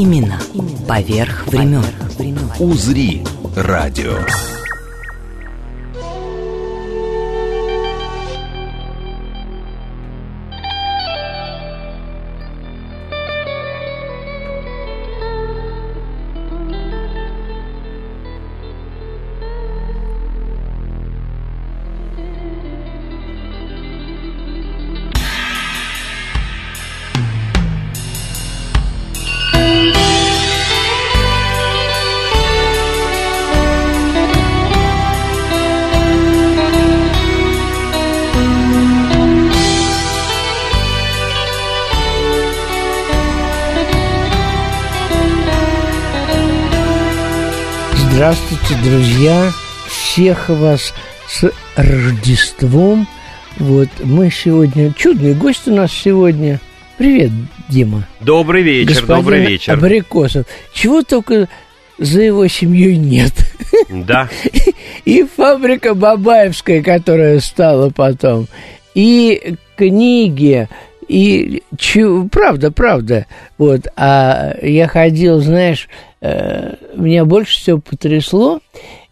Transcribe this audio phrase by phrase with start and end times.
[0.00, 0.40] Именно
[0.88, 1.84] поверх времен.
[2.58, 3.22] «Узри»
[3.54, 4.16] радио.
[48.90, 49.52] Друзья!
[49.86, 50.92] Всех вас
[51.28, 53.06] с Рождеством!
[53.58, 54.92] Вот мы сегодня...
[54.94, 56.58] Чудный гость у нас сегодня.
[56.98, 57.30] Привет,
[57.68, 58.08] Дима.
[58.20, 59.74] Добрый вечер, Господин добрый вечер.
[59.74, 60.46] Абрикосов.
[60.72, 61.48] Чего только
[61.98, 63.32] за его семьей нет.
[63.88, 64.28] Да.
[65.04, 68.48] И фабрика Бабаевская, которая стала потом,
[68.94, 70.68] и книги,
[71.10, 73.26] и чу- правда, правда.
[73.58, 75.88] Вот, а я ходил, знаешь,
[76.20, 78.60] э, меня больше всего потрясло.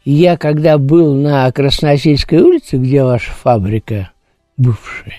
[0.04, 4.10] Я когда был на Красносельской улице, где ваша фабрика
[4.56, 5.16] бывшая,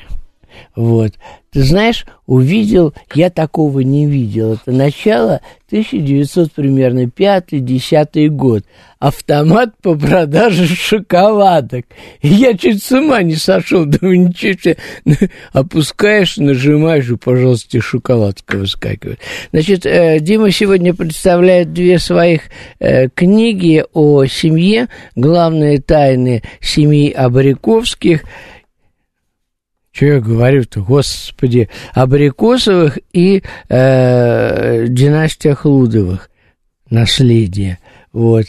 [0.75, 1.13] вот,
[1.51, 4.53] ты знаешь, увидел, я такого не видел.
[4.53, 8.65] Это начало 1900 примерно 5-10 год.
[8.99, 11.85] Автомат по продаже шоколадок.
[12.21, 13.85] Я чуть с ума не сошел.
[13.87, 14.77] Думаю, ничего себе.
[15.51, 19.19] Опускаешь, нажимаешь, и, пожалуйста, шоколадка выскакивает.
[19.51, 22.41] Значит, э, Дима сегодня представляет две своих
[22.79, 24.87] э, книги о семье.
[25.15, 28.23] Главные тайны семьи Абриковских–
[29.99, 36.29] что я говорю-то, господи, Абрикосовых и э, династия Хлудовых,
[36.89, 37.79] наследие.
[38.13, 38.45] Вот.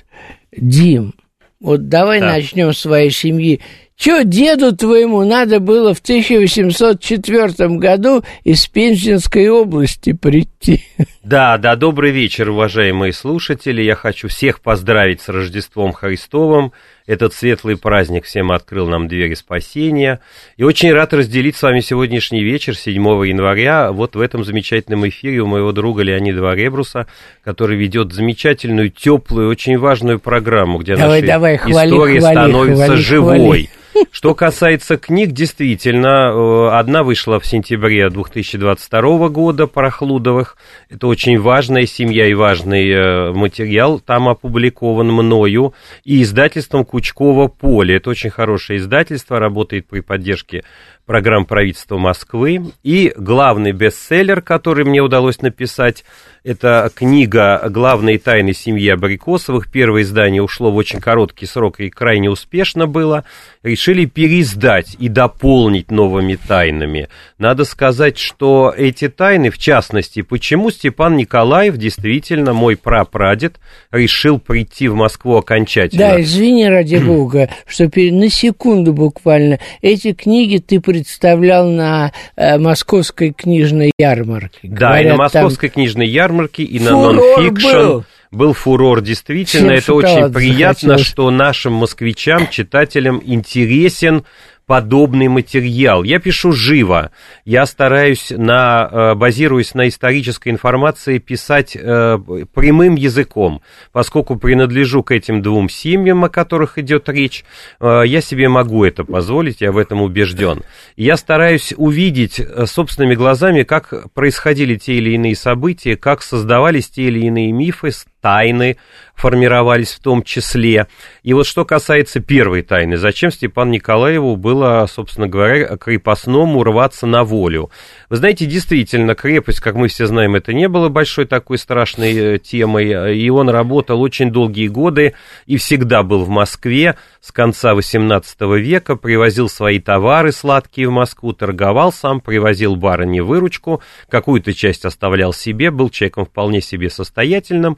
[0.56, 1.12] Дим,
[1.60, 2.26] вот давай Да.
[2.34, 3.60] начнем с своей семьи.
[3.96, 10.84] Че деду твоему надо было в 1804 году из Пензенской области прийти?
[11.22, 13.82] Да, да, добрый вечер, уважаемые слушатели.
[13.82, 16.72] Я хочу всех поздравить с Рождеством Христовым.
[17.10, 20.20] Этот светлый праздник всем открыл нам двери спасения.
[20.56, 22.94] И очень рад разделить с вами сегодняшний вечер, 7
[23.26, 27.08] января, вот в этом замечательном эфире у моего друга Леонида Варебруса,
[27.42, 32.84] который ведет замечательную, теплую, очень важную программу, где Давай, наши давай, хвали, истории хвали, становятся
[32.86, 33.38] хвали, живой.
[33.38, 33.70] хвали.
[34.10, 40.56] Что касается книг, действительно, э, одна вышла в сентябре 2022 года Прохлудовых.
[40.88, 44.00] Это очень важная семья и важный э, материал.
[44.00, 45.74] Там опубликован мною
[46.04, 47.96] и издательством Кучкова Поле.
[47.96, 50.64] Это очень хорошее издательство, работает при поддержке
[51.10, 52.70] программ правительства Москвы.
[52.84, 56.04] И главный бестселлер, который мне удалось написать,
[56.44, 59.70] это книга «Главные тайны семьи Абрикосовых».
[59.70, 63.24] Первое издание ушло в очень короткий срок и крайне успешно было.
[63.62, 67.08] Решили переиздать и дополнить новыми тайнами.
[67.38, 73.56] Надо сказать, что эти тайны, в частности, почему Степан Николаев, действительно мой прапрадед,
[73.90, 76.10] решил прийти в Москву окончательно.
[76.10, 83.32] Да, извини, ради бога, что на секунду буквально эти книги ты представлял на э, московской
[83.32, 84.60] книжной ярмарке.
[84.62, 87.68] Да, и Говорят, на там московской книжной ярмарке, и на фурор нонфикшн.
[87.68, 88.04] был.
[88.30, 91.06] Был фурор, действительно, Всем это очень приятно, захотелось.
[91.06, 94.24] что нашим москвичам, читателям интересен
[94.70, 96.04] подобный материал.
[96.04, 97.10] Я пишу живо,
[97.44, 102.18] я стараюсь, на, э, базируясь на исторической информации, писать э,
[102.54, 103.62] прямым языком.
[103.90, 107.44] Поскольку принадлежу к этим двум семьям, о которых идет речь,
[107.80, 110.62] э, я себе могу это позволить, я в этом убежден.
[110.96, 117.26] Я стараюсь увидеть собственными глазами, как происходили те или иные события, как создавались те или
[117.26, 117.90] иные мифы,
[118.20, 118.76] тайны
[119.20, 120.86] формировались в том числе.
[121.22, 127.22] И вот что касается первой тайны, зачем Степану Николаеву было, собственно говоря, крепостному рваться на
[127.22, 127.70] волю?
[128.08, 132.38] Вы знаете, действительно, крепость, как мы все знаем, это не было большой такой страшной э,
[132.38, 135.14] темой, и он работал очень долгие годы
[135.46, 141.34] и всегда был в Москве с конца XVIII века, привозил свои товары сладкие в Москву,
[141.34, 147.76] торговал сам, привозил барыне выручку, какую-то часть оставлял себе, был человеком вполне себе состоятельным.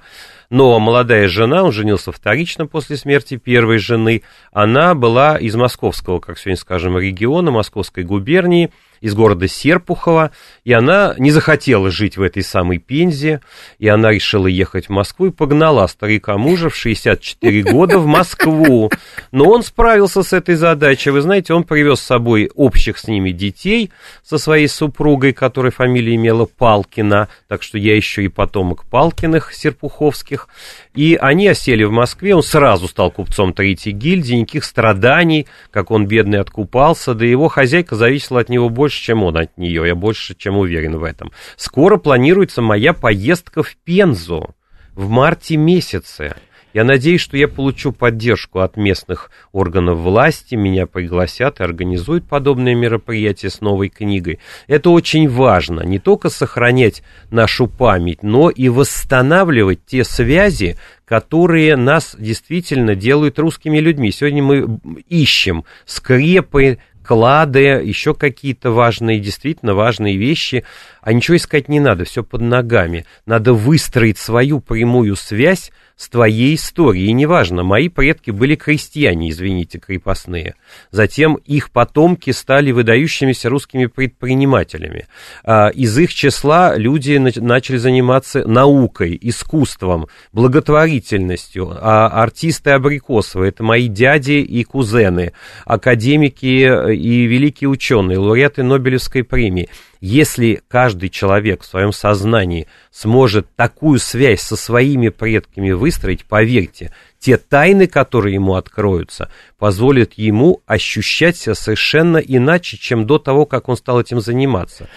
[0.53, 4.23] Но молодая жена, он женился вторично после смерти первой жены,
[4.53, 8.71] она была из московского, как сегодня скажем, региона, московской губернии,
[9.03, 10.31] из города Серпухова,
[10.65, 13.41] и она не захотела жить в этой самой Пензе,
[13.79, 18.91] и она решила ехать в Москву и погнала старика мужа в 64 года в Москву.
[19.33, 21.11] Но он справился с этой задачей.
[21.11, 23.91] Вы знаете, он привез с собой общих с ними детей,
[24.23, 30.47] со своей супругой, которая фамилия имела Палкина, так что я еще и потомок Палкиных, Серпуховских.
[30.95, 36.07] И они осели в Москве, он сразу стал купцом третьей гильдии, никаких страданий, как он
[36.07, 40.35] бедный откупался, да его хозяйка зависела от него больше, чем он от нее, я больше
[40.35, 41.33] чем уверен в этом.
[41.57, 44.55] Скоро планируется моя поездка в Пензу
[44.95, 46.37] в марте месяце.
[46.75, 52.75] Я надеюсь, что я получу поддержку от местных органов власти, меня пригласят и организуют подобные
[52.75, 54.39] мероприятия с новой книгой.
[54.69, 62.17] Это очень важно, не только сохранять нашу память, но и восстанавливать те связи, которые нас
[62.19, 64.11] действительно делают русскими людьми.
[64.11, 64.81] Сегодня мы
[65.11, 70.65] ищем скрепы, клады, еще какие-то важные, действительно важные вещи,
[71.01, 73.05] а ничего искать не надо, все под ногами.
[73.27, 75.71] Надо выстроить свою прямую связь
[76.03, 77.13] с твоей историей.
[77.13, 80.57] Неважно, мои предки были крестьяне, извините, крепостные.
[80.91, 85.07] Затем их потомки стали выдающимися русскими предпринимателями.
[85.45, 91.73] А, из их числа люди начали заниматься наукой, искусством, благотворительностью.
[91.81, 95.33] А артисты Абрикосовы, это мои дяди и кузены,
[95.65, 99.69] академики и великие ученые, лауреаты Нобелевской премии.
[100.03, 107.37] Если каждый человек в своем сознании сможет такую связь со своими предками выстроить, поверьте, те
[107.37, 113.77] тайны, которые ему откроются, позволят ему ощущать себя совершенно иначе, чем до того, как он
[113.77, 114.89] стал этим заниматься.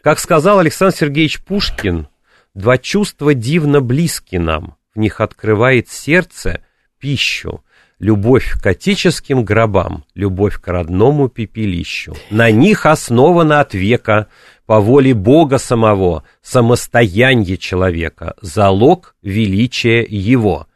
[0.00, 2.08] Как сказал Александр Сергеевич Пушкин,
[2.54, 6.62] два чувства дивно близки нам, в них открывает сердце
[6.98, 7.62] пищу,
[7.98, 12.14] любовь к отеческим гробам, любовь к родному пепелищу.
[12.30, 14.28] На них основана от века
[14.66, 20.66] по воле Бога самого, самостояние человека, залог величия его.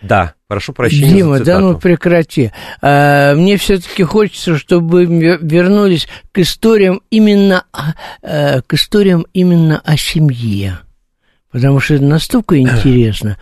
[0.00, 2.52] Да, прошу прощения Дима, да ну прекрати.
[2.80, 7.64] А, мне все-таки хочется, чтобы вернулись к историям именно,
[8.22, 10.78] а, к историям именно о семье.
[11.50, 13.38] Потому что это настолько интересно.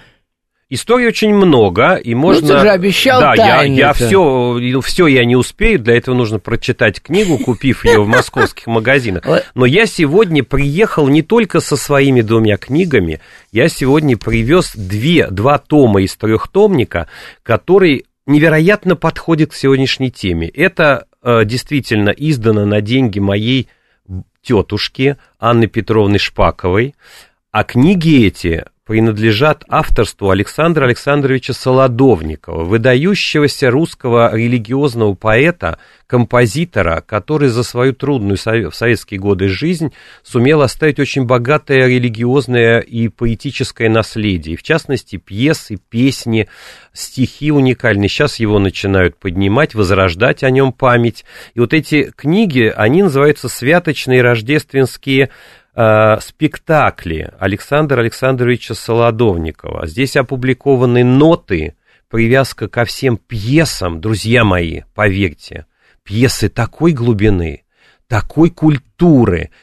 [0.69, 2.49] Историй очень много, и можно...
[2.49, 6.41] Ну, ты же обещал Да, я, я все, все я не успею, для этого нужно
[6.41, 9.23] прочитать книгу, купив ее в московских магазинах.
[9.55, 13.21] Но я сегодня приехал не только со своими двумя книгами,
[13.53, 17.07] я сегодня привез две, два тома из трехтомника,
[17.45, 20.49] которые невероятно подходят к сегодняшней теме.
[20.49, 23.69] Это э, действительно издано на деньги моей
[24.43, 26.97] тетушки Анны Петровны Шпаковой,
[27.53, 37.65] а книги эти принадлежат авторству Александра Александровича Солодовникова, выдающегося русского религиозного поэта, композитора, который за
[37.65, 39.93] свою трудную в советские годы жизнь
[40.23, 46.49] сумел оставить очень богатое религиозное и поэтическое наследие, в частности, пьесы, песни,
[46.93, 48.09] стихи уникальные.
[48.09, 51.25] Сейчас его начинают поднимать, возрождать о нем память.
[51.55, 55.31] И вот эти книги, они называются «Святочные рождественские
[55.77, 59.87] э, спектакли Александра Александровича Солодовникова.
[59.87, 61.77] Здесь опубликованы ноты,
[62.09, 65.67] привязка ко всем пьесам, друзья мои, поверьте,
[66.03, 67.65] пьесы такой глубины,
[68.09, 68.96] такой культуры,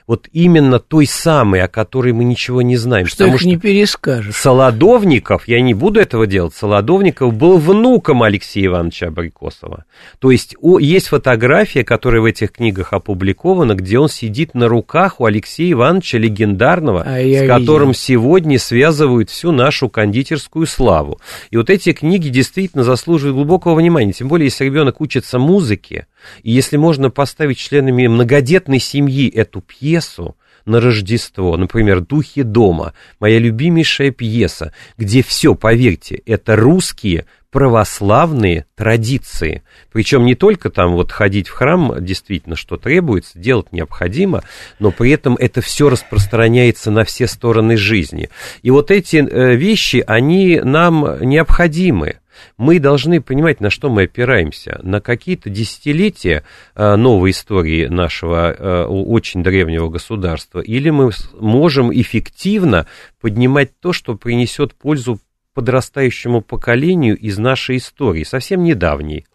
[0.08, 3.08] вот именно той самой, о которой мы ничего не знаем.
[3.08, 4.36] Что их что не перескажешь.
[4.36, 9.86] Солодовников, я не буду этого делать, Солодовников был внуком Алексея Ивановича Абрикосова.
[10.20, 15.20] То есть о, есть фотография, которая в этих книгах опубликована, где он сидит на руках
[15.20, 18.00] у Алексея Ивановича легендарного, а с которым видел.
[18.00, 21.20] сегодня связывают всю нашу кондитерскую славу.
[21.50, 26.08] И вот эти книги действительно заслуживают глубокого внимания, тем более, если ребенок учится музыке,
[26.42, 33.39] и если можно поставить членами многодетной семьи эту пьесу на Рождество, например, «Духи дома», моя
[33.39, 39.62] любимейшая пьеса, где все, поверьте, это русские православные традиции.
[39.92, 44.44] Причем не только там вот ходить в храм действительно, что требуется, делать необходимо,
[44.80, 48.30] но при этом это все распространяется на все стороны жизни.
[48.63, 52.15] И вот эти э, вещи, они нам необходимы
[52.58, 54.80] мы должны понимать, на что мы опираемся.
[54.84, 56.44] На какие-то десятилетия
[56.76, 62.88] э, новой истории нашего э, очень древнего государства, или мы можем эффективно
[63.22, 65.20] поднимать то, что принесет пользу
[65.54, 69.26] подрастающему поколению из нашей истории, совсем недавней.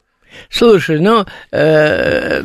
[0.50, 2.43] Слушай, ну, э,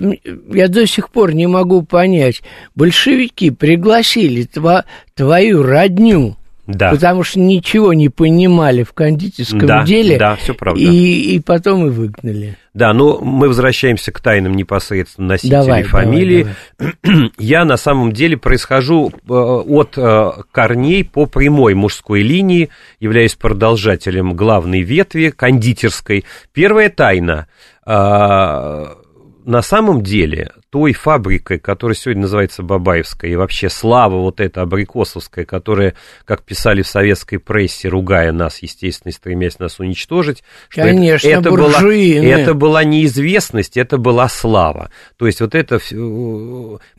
[0.54, 2.42] я до сих пор не могу понять,
[2.76, 6.92] большевики пригласили тва, твою родню Да.
[6.92, 10.18] Потому что ничего не понимали в кондитерском Да, деле.
[10.18, 10.80] да, всё правда.
[10.80, 12.58] И, и потом и выгнали.
[12.74, 16.48] Да, но мы возвращаемся к тайнам непосредственно носителей Давай, фамилии.
[17.38, 22.70] Я на самом деле происхожу э, от э, корней по прямой мужской линии,
[23.02, 26.24] являюсь продолжателем главной ветви кондитерской.
[26.54, 27.48] Первая тайна.
[27.86, 27.92] э,
[29.46, 35.46] На самом деле той фабрикой, которая сегодня называется Бабаевская, и вообще слава вот эта абрикосовская,
[35.46, 35.94] которая,
[36.26, 41.28] как писали в советской прессе, ругая нас, естественно, и стремясь нас уничтожить, что это- Конечно,
[41.30, 41.80] это, была,
[42.40, 44.90] это была неизвестность, это была слава.
[45.18, 45.78] То есть вот это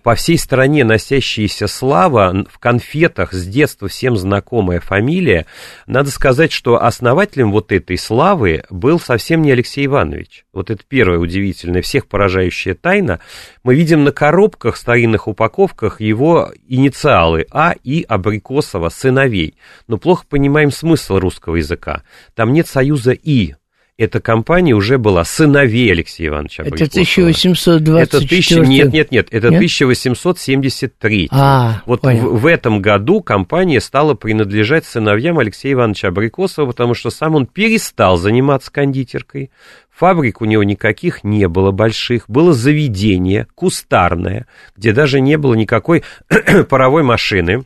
[0.04, 5.46] по всей стране носящаяся слава в конфетах с детства всем знакомая фамилия.
[5.88, 10.44] Надо сказать, что основателем вот этой славы был совсем не Алексей Иванович.
[10.52, 13.18] Вот это первая удивительная, всех поражающая тайна.
[13.64, 19.54] Мы видим на коробках, старинных упаковках его инициалы А и Абрикосова, сыновей.
[19.88, 22.02] Но плохо понимаем смысл русского языка.
[22.34, 23.54] Там нет союза И.
[23.96, 27.26] Эта компания уже была сыновей Алексея Ивановича Это Абрикосова.
[27.26, 29.58] 1824 Это тысяча, нет, нет, нет, это Нет?
[29.58, 31.28] 1873.
[31.30, 32.30] А, вот понял.
[32.30, 37.46] в, в этом году компания стала принадлежать сыновьям Алексея Ивановича Абрикосова, потому что сам он
[37.46, 39.52] перестал заниматься кондитеркой.
[39.96, 44.46] Фабрик у него никаких не было больших, было заведение кустарное,
[44.76, 46.02] где даже не было никакой
[46.68, 47.64] паровой машины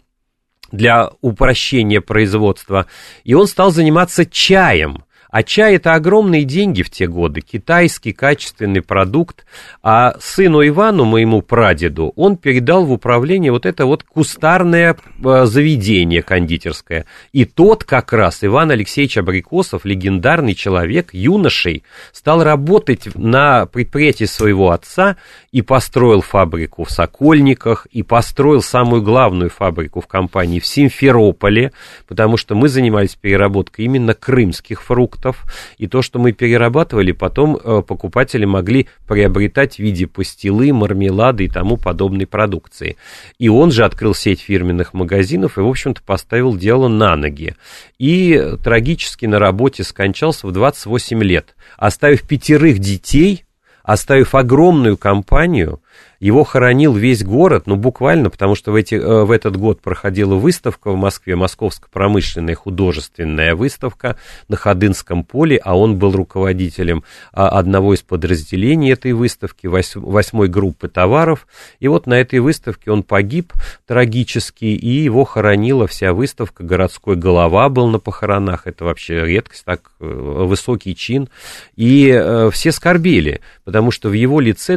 [0.70, 2.87] для упрощения производства.
[3.25, 5.04] И он стал заниматься чаем.
[5.30, 9.44] А чай это огромные деньги в те годы, китайский качественный продукт.
[9.82, 16.23] А сыну Ивану, моему прадеду, он передал в управление вот это вот кустарное э, заведение
[16.23, 17.04] кондитерское.
[17.32, 24.70] И тот как раз, Иван Алексеевич Абрикосов, легендарный человек, юношей, стал работать на предприятии своего
[24.70, 25.16] отца
[25.50, 31.73] и построил фабрику в Сокольниках, и построил самую главную фабрику в компании в Симферополе,
[32.07, 35.45] потому что мы занимались переработкой именно крымских фруктов,
[35.78, 41.49] и то, что мы перерабатывали, потом э, покупатели могли приобретать в виде пастилы, мармелады и
[41.49, 42.97] тому подобной продукции.
[43.38, 47.55] И он же открыл сеть фирменных магазинов и, в общем-то, поставил дело на ноги.
[47.99, 53.45] И трагически на работе скончался в 28 лет, оставив пятерых детей,
[53.88, 55.80] оставив огромную компанию,
[56.21, 60.35] его хоронил весь город, ну, буквально, потому что в, эти, э, в этот год проходила
[60.35, 64.17] выставка в Москве, Московская промышленная художественная выставка
[64.49, 70.49] на Ходынском поле, а он был руководителем а, одного из подразделений этой выставки, вось- восьмой
[70.49, 71.47] группы товаров.
[71.78, 73.52] И вот на этой выставке он погиб
[73.87, 76.64] трагически, и его хоронила вся выставка.
[76.64, 81.28] Городской голова был на похоронах, это вообще редкость, так э, высокий чин.
[81.76, 84.76] И э, все скорбели, потому что в его лице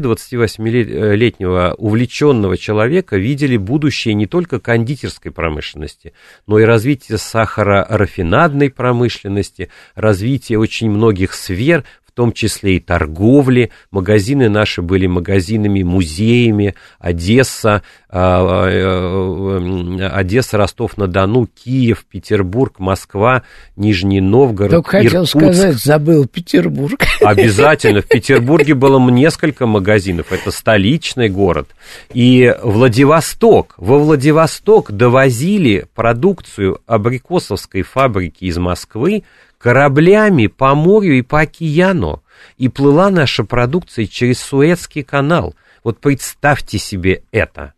[1.12, 6.14] 28-летнего увлеченного человека видели будущее не только кондитерской промышленности,
[6.48, 13.72] но и развитие сахарорафинадной промышленности, развитие очень многих сфер, в том числе и торговли.
[13.90, 16.76] Магазины наши были магазинами, музеями.
[17.00, 23.44] Одесса, а, э, Одесса, Ростов-на-Дону, Киев, Петербург, Москва,
[23.78, 25.38] Нижний Новгород, Только хотел Иркутск.
[25.38, 27.00] сказать, забыл Петербург.
[27.22, 28.02] Обязательно.
[28.02, 30.34] В Петербурге было несколько магазинов.
[30.34, 31.70] Это столичный город.
[32.14, 33.76] И Владивосток.
[33.78, 39.24] Во Владивосток довозили продукцию абрикосовской фабрики из Москвы
[39.62, 42.24] кораблями по морю и по океану.
[42.58, 45.56] И плыла наша продукция через Суэцкий канал.
[45.84, 47.74] Вот представьте себе это.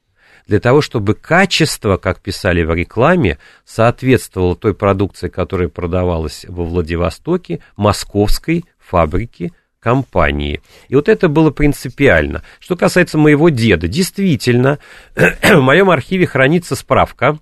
[0.47, 7.59] Для того, чтобы качество, как писали в рекламе, соответствовало той продукции, которая продавалась во Владивостоке,
[7.75, 10.61] московской фабрике компании.
[10.87, 12.43] И вот это было принципиально.
[12.59, 14.79] Что касается моего деда, действительно,
[15.15, 17.39] в моем архиве хранится справка,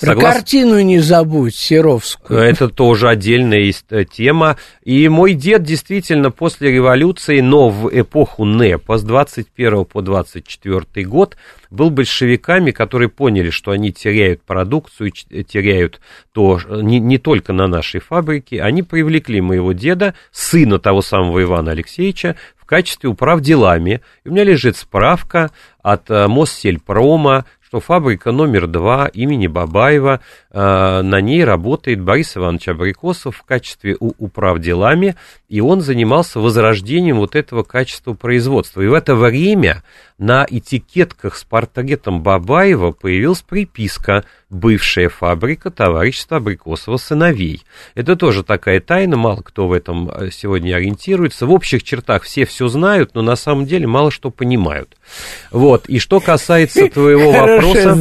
[0.00, 2.40] Про Соглас- картину не забудь, Серовскую.
[2.40, 4.56] Это тоже отдельная э, тема.
[4.82, 11.36] И мой дед действительно после революции, но в эпоху НЭПа с 21 по 24 год
[11.70, 16.00] был большевиками, которые поняли, что они теряют продукцию, ч- теряют
[16.32, 18.62] то не, не только на нашей фабрике.
[18.62, 24.00] Они привлекли моего деда, сына того самого Ивана Алексеевича, в качестве управ делами.
[24.24, 25.50] И у меня лежит справка
[25.82, 30.18] от э, Моссельпрома, что фабрика номер два имени Бабаева,
[30.50, 35.14] э, на ней работает Борис Иванович Абрикосов в качестве у- управделами,
[35.48, 38.80] и он занимался возрождением вот этого качества производства.
[38.80, 39.84] И в это время
[40.20, 47.62] на этикетках с портретом Бабаева появилась приписка «Бывшая фабрика товарищества Абрикосова сыновей».
[47.94, 51.46] Это тоже такая тайна, мало кто в этом э, сегодня ориентируется.
[51.46, 54.98] В общих чертах все все знают, но на самом деле мало что понимают.
[55.50, 57.94] Вот, и что касается твоего вопроса...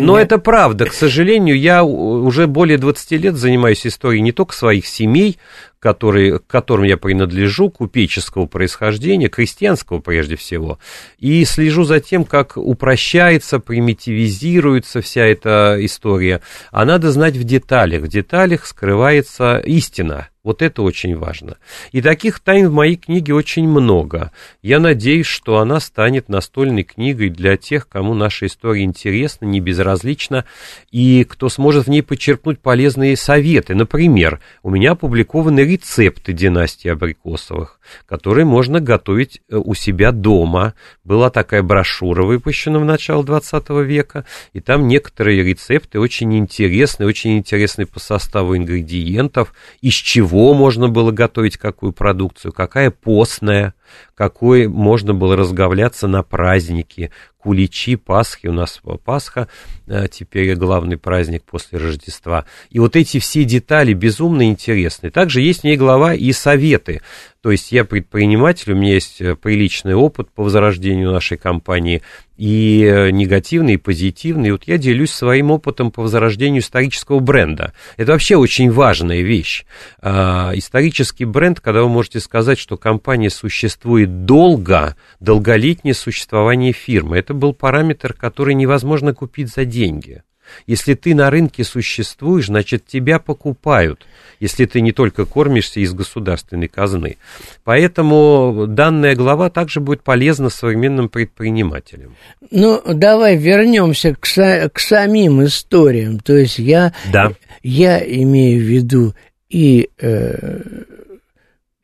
[0.00, 4.86] Но это правда, к сожалению, я уже более 20 лет занимаюсь историей не только своих
[4.86, 5.38] семей,
[5.82, 10.78] который, к которым я принадлежу, купеческого происхождения, крестьянского прежде всего,
[11.18, 16.40] и слежу за тем, как упрощается, примитивизируется вся эта история.
[16.70, 18.02] А надо знать в деталях.
[18.02, 20.28] В деталях скрывается истина.
[20.44, 21.56] Вот это очень важно.
[21.92, 24.32] И таких тайн в моей книге очень много.
[24.60, 30.44] Я надеюсь, что она станет настольной книгой для тех, кому наша история интересна, не безразлична,
[30.90, 33.76] и кто сможет в ней почерпнуть полезные советы.
[33.76, 40.74] Например, у меня опубликованы рецепты династии Абрикосовых, которые можно готовить э, у себя дома.
[41.04, 47.38] Была такая брошюра, выпущена в начале 20 века, и там некоторые рецепты очень интересные, очень
[47.38, 53.74] интересные по составу ингредиентов, из чего чего можно было готовить какую продукцию, какая постная,
[54.14, 57.10] какой можно было разговляться на праздники,
[57.42, 59.48] куличи, Пасхи, у нас Пасха
[59.86, 62.44] э, теперь главный праздник после Рождества.
[62.70, 65.10] И вот эти все детали безумно интересны.
[65.10, 67.02] Также есть в ней глава и советы.
[67.42, 72.02] То есть я предприниматель, у меня есть э, приличный опыт по возрождению нашей компании,
[72.36, 74.48] и э, негативный, и позитивный.
[74.48, 77.72] И вот я делюсь своим опытом по возрождению исторического бренда.
[77.96, 79.64] Это вообще очень важная вещь.
[80.00, 87.34] А, исторический бренд, когда вы можете сказать, что компания существует долго, долголетнее существование фирмы, это
[87.34, 90.22] был параметр, который невозможно купить за деньги.
[90.66, 94.06] Если ты на рынке существуешь, значит, тебя покупают,
[94.40, 97.16] если ты не только кормишься из государственной казны.
[97.64, 102.16] Поэтому данная глава также будет полезна современным предпринимателям.
[102.50, 106.18] Ну, давай вернемся к, са- к самим историям.
[106.18, 107.32] То есть я, да.
[107.62, 109.14] я имею в виду
[109.48, 110.60] и э,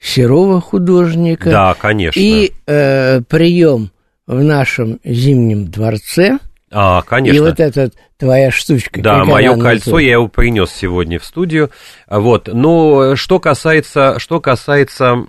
[0.01, 2.21] Серова художника, да, конечно.
[2.21, 3.91] и э, прием
[4.27, 6.39] в нашем зимнем дворце–
[6.71, 7.37] а, конечно.
[7.37, 9.01] И вот эта твоя штучка.
[9.01, 9.97] Да, мое кольцо, называется?
[9.99, 11.71] я его принес сегодня в студию.
[12.09, 12.49] Вот.
[12.53, 15.25] Но что касается, что касается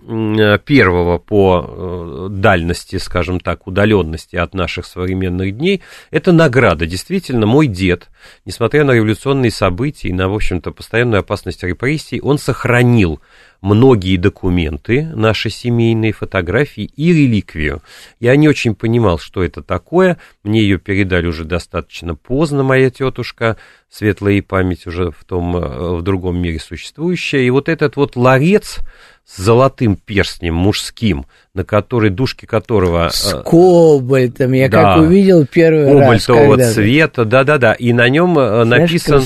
[0.65, 6.85] первого по э, дальности, скажем так, удаленности от наших современных дней, это награда.
[6.87, 8.09] Действительно, мой дед,
[8.45, 13.19] несмотря на революционные события и на, в общем-то, постоянную опасность репрессий, он сохранил
[13.61, 17.81] многие документы, наши семейные фотографии и реликвию.
[18.19, 20.17] Я не очень понимал, что это такое.
[20.43, 23.57] Мне ее передали уже достаточно поздно, моя тетушка,
[23.89, 27.41] светлая и память уже в, том, э, в другом мире существующая.
[27.41, 28.79] И вот этот вот ларец
[29.25, 33.07] с золотым перстнем мужским, на который, дужки которого...
[33.07, 36.25] Э, с кобальтом, я да, как увидел первый раз.
[36.25, 39.23] Кобальтового цвета, да-да-да, и на нем э, написан,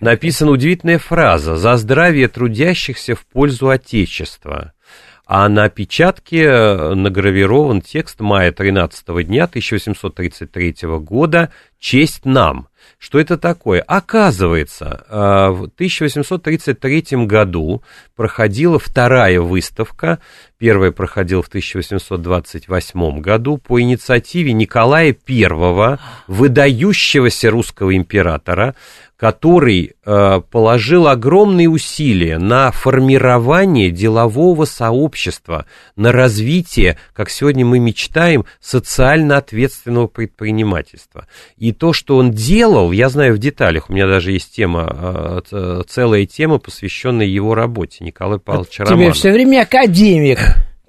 [0.00, 4.72] написана удивительная фраза «За здравие трудящихся в пользу Отечества».
[5.26, 6.50] А на печатке
[6.94, 12.68] награвирован текст мая 13 дня 1833 года «Честь нам».
[13.04, 13.82] Что это такое?
[13.82, 15.14] Оказывается, э,
[15.50, 17.82] в 1833 году
[18.16, 20.20] проходила вторая выставка.
[20.56, 28.74] Первая проходила в 1828 году по инициативе Николая I, выдающегося русского императора,
[29.24, 35.64] который э, положил огромные усилия на формирование делового сообщества,
[35.96, 41.26] на развитие, как сегодня мы мечтаем, социально ответственного предпринимательства.
[41.56, 45.82] И то, что он делал, я знаю в деталях, у меня даже есть тема, э,
[45.88, 48.98] целая тема, посвященная его работе, Николай Павлович Романов.
[48.98, 50.40] Тебе все время академик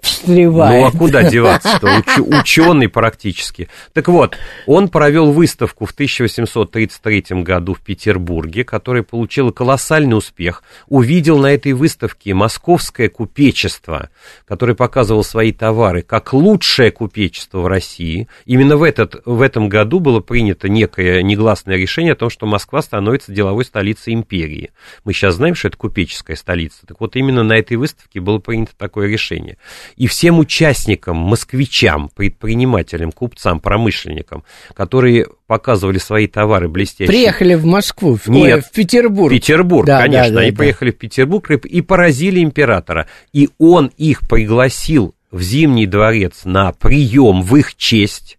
[0.05, 0.81] встревает.
[0.81, 1.99] Ну, а куда деваться-то?
[1.99, 3.67] Уч, ученый практически.
[3.93, 10.63] Так вот, он провел выставку в 1833 году в Петербурге, которая получила колоссальный успех.
[10.87, 14.09] Увидел на этой выставке московское купечество,
[14.47, 18.27] которое показывало свои товары как лучшее купечество в России.
[18.45, 22.81] Именно в, этот, в этом году было принято некое негласное решение о том, что Москва
[22.81, 24.71] становится деловой столицей империи.
[25.03, 26.85] Мы сейчас знаем, что это купеческая столица.
[26.87, 29.57] Так вот, именно на этой выставке было принято такое решение
[29.95, 37.07] и всем участникам, москвичам, предпринимателям, купцам, промышленникам, которые показывали свои товары блестящие.
[37.07, 39.31] Приехали в Москву, в, Нет, в Петербург.
[39.31, 40.29] Петербург, да, конечно.
[40.29, 40.57] Да, да, они да.
[40.57, 43.07] приехали в Петербург и поразили императора.
[43.33, 48.37] И он их пригласил в Зимний дворец на прием в их честь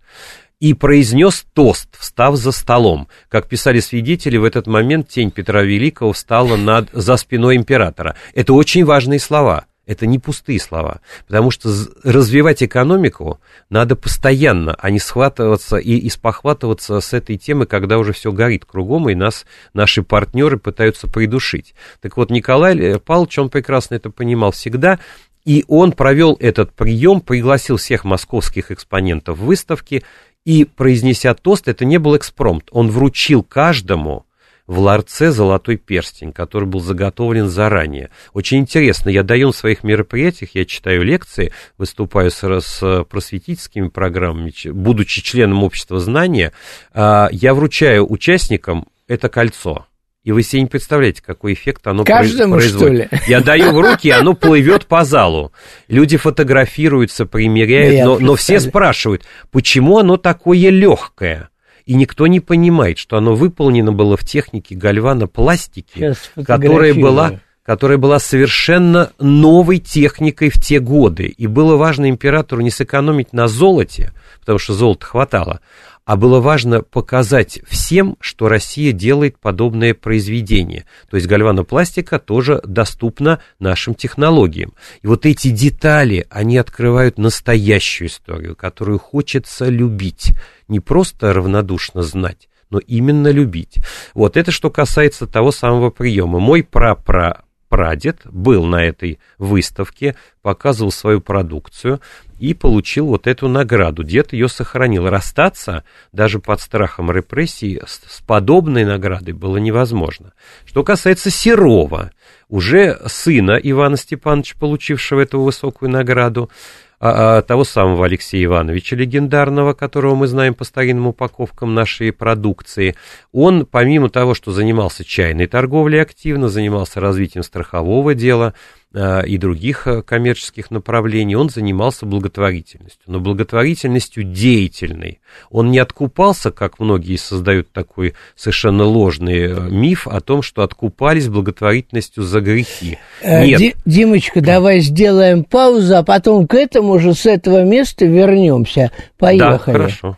[0.60, 3.08] и произнес тост, встав за столом.
[3.28, 8.16] Как писали свидетели, в этот момент тень Петра Великого встала над, за спиной императора.
[8.34, 9.66] Это очень важные слова.
[9.86, 11.72] Это не пустые слова, потому что
[12.02, 13.38] развивать экономику
[13.70, 18.64] надо постоянно, а не схватываться и, и спохватываться с этой темы, когда уже все горит
[18.64, 21.76] кругом, и нас наши партнеры пытаются придушить.
[22.00, 24.98] Так вот, Николай Павлович, он прекрасно это понимал всегда,
[25.44, 30.02] и он провел этот прием, пригласил всех московских экспонентов выставки,
[30.44, 34.25] и, произнеся тост, это не был экспромт, он вручил каждому
[34.66, 38.10] в ларце золотой перстень, который был заготовлен заранее.
[38.32, 44.52] Очень интересно, я даю на своих мероприятиях, я читаю лекции, выступаю с, с просветительскими программами,
[44.70, 46.52] будучи членом общества знания,
[46.92, 49.86] а, я вручаю участникам это кольцо.
[50.24, 53.06] И вы себе не представляете, какой эффект оно Каждому, производит.
[53.06, 53.22] Что ли?
[53.28, 55.52] Я даю в руки, оно плывет по залу.
[55.86, 61.50] Люди фотографируются, примеряют, но, но все спрашивают, почему оно такое легкое?
[61.86, 68.20] И никто не понимает, что оно выполнено было в технике гальванопластики, которая была которая была
[68.20, 71.26] совершенно новой техникой в те годы.
[71.26, 75.60] И было важно императору не сэкономить на золоте, потому что золота хватало,
[76.06, 80.84] а было важно показать всем, что Россия делает подобное произведение.
[81.10, 84.72] То есть гальванопластика тоже доступна нашим технологиям.
[85.02, 90.32] И вот эти детали, они открывают настоящую историю, которую хочется любить,
[90.68, 93.78] не просто равнодушно знать, но именно любить.
[94.14, 96.38] Вот это что касается того самого приема.
[96.38, 102.00] Мой прапра прадед был на этой выставке, показывал свою продукцию
[102.38, 104.04] и получил вот эту награду.
[104.04, 105.08] Дед ее сохранил.
[105.08, 110.32] Расстаться даже под страхом репрессий с, подобной наградой было невозможно.
[110.64, 112.12] Что касается Серова,
[112.48, 116.50] уже сына Ивана Степановича, получившего эту высокую награду,
[116.98, 122.96] а, а, того самого Алексея Ивановича легендарного, которого мы знаем по старинным упаковкам нашей продукции,
[123.32, 128.54] он, помимо того, что занимался чайной торговлей активно, занимался развитием страхового дела,
[128.94, 135.20] и других э, коммерческих направлений, он занимался благотворительностью, но благотворительностью деятельной.
[135.50, 141.28] Он не откупался, как многие создают такой совершенно ложный э, миф о том, что откупались
[141.28, 142.98] благотворительностью за грехи.
[143.22, 143.76] Нет.
[143.84, 148.92] Димочка, давай сделаем паузу, а потом к этому же с этого места вернемся.
[149.18, 149.50] Поехали.
[149.50, 150.16] Да, хорошо.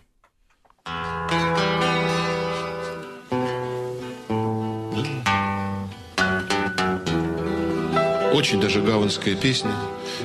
[8.32, 9.72] Очень даже гаванская песня.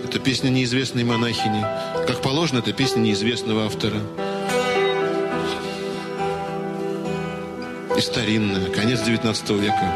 [0.04, 1.66] Это песня неизвестной монахини.
[2.06, 4.02] Как положено, это песня неизвестного автора.
[7.98, 9.94] И старинная, конец 19 века.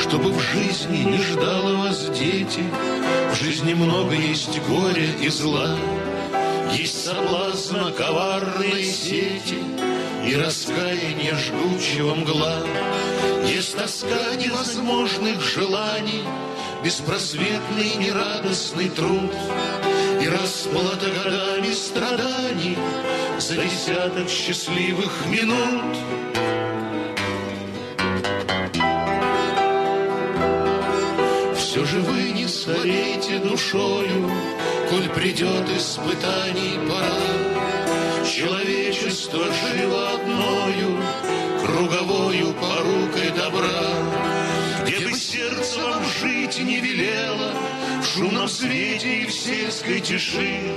[0.00, 2.64] Чтобы в жизни не ждало вас дети,
[3.32, 5.76] В жизни много есть горя и зла,
[6.72, 9.58] Есть соблазна коварной сети
[10.24, 12.62] И раскаяние жгучего мгла.
[13.46, 16.24] Есть тоска невозможных желаний,
[16.84, 19.32] Беспросветный нерадостный труд
[20.20, 22.78] И расплата годами страданий
[23.38, 26.29] За десяток счастливых минут.
[31.80, 34.30] Все же вы не сварите душою,
[34.90, 38.26] Коль придет испытаний пора.
[38.26, 41.02] Человечество живо одною,
[41.64, 44.84] круговою порукой добра.
[44.84, 47.54] Где бы сердце вам жить не велело,
[48.02, 50.74] В шумном свете и в сельской тиши,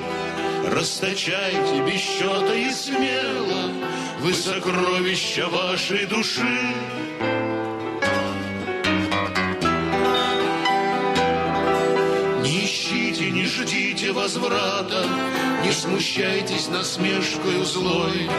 [0.71, 3.71] Расточайте без счета и смело
[4.21, 7.32] Вы сокровища вашей души.
[14.13, 15.05] Возврата,
[15.63, 18.29] Не смущайтесь насмешкою злой,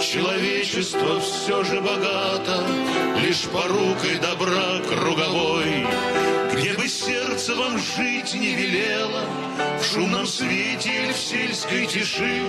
[0.00, 2.64] Человечество все же богато
[3.22, 5.86] Лишь порукой добра круговой.
[6.52, 9.24] Где бы сердце вам жить не велело,
[9.78, 12.42] В шумном свете или в сельской тиши,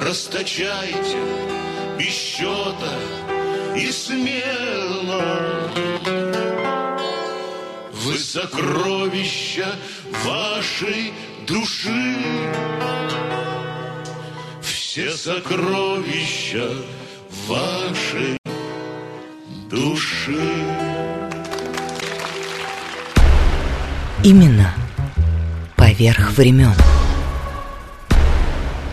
[0.00, 1.18] Расточайте
[1.98, 2.94] без счета
[3.76, 5.70] и смело.
[7.92, 9.76] Вы сокровища
[10.24, 11.12] вашей
[11.50, 12.16] души
[14.60, 16.68] все сокровища
[17.48, 18.38] вашей
[19.68, 20.38] души.
[24.22, 24.72] Именно
[25.76, 26.74] поверх времен.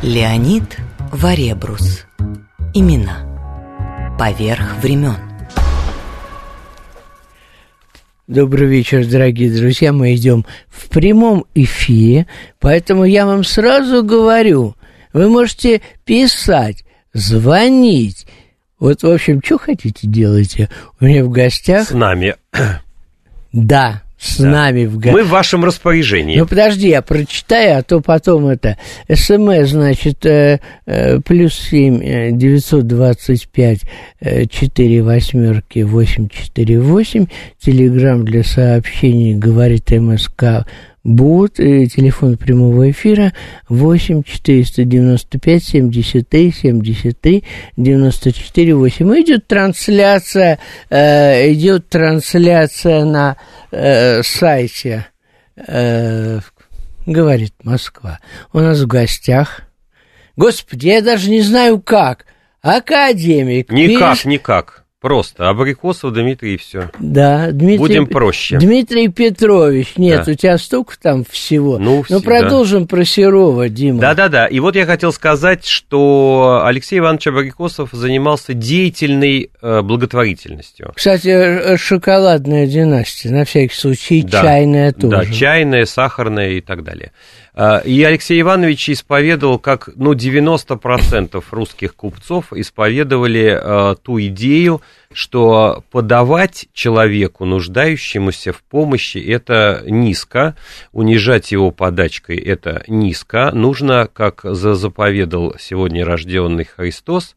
[0.02, 0.78] Леонид
[1.12, 2.06] Варебрус.
[2.74, 5.26] Имена поверх времен.
[8.27, 9.93] Добрый вечер, дорогие друзья.
[9.93, 12.27] Мы идем в прямом эфире,
[12.59, 14.75] поэтому я вам сразу говорю,
[15.13, 18.27] вы можете писать, звонить.
[18.79, 20.69] Вот, в общем, что хотите делайте.
[20.99, 21.87] У меня в гостях...
[21.87, 22.35] С нами.
[23.53, 24.49] Да, с да.
[24.49, 26.39] нами в Мы в вашем распоряжении.
[26.39, 28.77] Ну, подожди, я прочитаю, а то потом это...
[29.08, 33.82] СМС, значит, э, э, плюс семь э, девятьсот двадцать пять
[34.49, 37.27] четыре восьмерки восемь четыре восемь.
[37.60, 40.65] Телеграмм для сообщений говорит МСК
[41.08, 43.32] Бут, э, телефон прямого эфира
[43.70, 47.43] 8 495 73 73
[47.78, 49.22] 94 8.
[49.22, 53.38] Идет трансляция, э, идет трансляция на
[53.72, 55.08] э, сайте
[55.56, 56.41] э,
[57.06, 58.20] говорит Москва.
[58.52, 59.62] У нас в гостях.
[60.36, 62.26] Господи, я даже не знаю как.
[62.62, 63.72] Академик.
[63.72, 64.26] Никак, пиш...
[64.26, 64.84] никак.
[64.99, 66.89] Просто абрикосов Дмитрий и все.
[66.97, 67.77] Да, Дмитрий.
[67.77, 68.57] Будем проще.
[68.57, 70.31] Дмитрий Петрович, нет, да.
[70.31, 71.77] у тебя столько там всего.
[71.77, 72.88] Ну, ну продолжим да.
[72.88, 73.99] про Серова, Дима.
[73.99, 74.47] Да-да-да.
[74.47, 80.93] И вот я хотел сказать, что Алексей Иванович Абрикосов занимался деятельной э, благотворительностью.
[80.95, 84.41] Кстати, э, шоколадная династия, на всякий случай, да.
[84.41, 85.15] чайная тоже.
[85.15, 87.12] Да, чайная, сахарная и так далее.
[87.60, 95.84] А, и Алексей Иванович исповедовал, как ну, 90% русских купцов исповедовали э, ту идею, что
[95.89, 100.56] подавать человеку, нуждающемуся в помощи, это низко,
[100.91, 103.50] унижать его подачкой это низко.
[103.52, 107.36] Нужно, как заповедал сегодня рожденный Христос,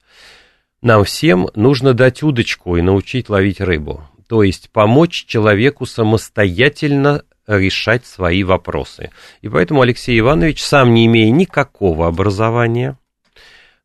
[0.83, 4.07] нам всем нужно дать удочку и научить ловить рыбу.
[4.29, 7.23] То есть помочь человеку самостоятельно
[7.59, 9.11] решать свои вопросы.
[9.43, 12.97] И поэтому Алексей Иванович, сам не имея никакого образования,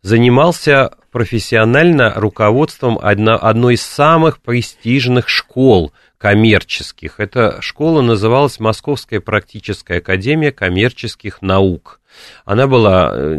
[0.02, 7.20] занимался профессионально руководством одной из самых престижных школ коммерческих.
[7.20, 12.00] Эта школа называлась Московская практическая академия коммерческих наук.
[12.46, 13.34] Она была, э,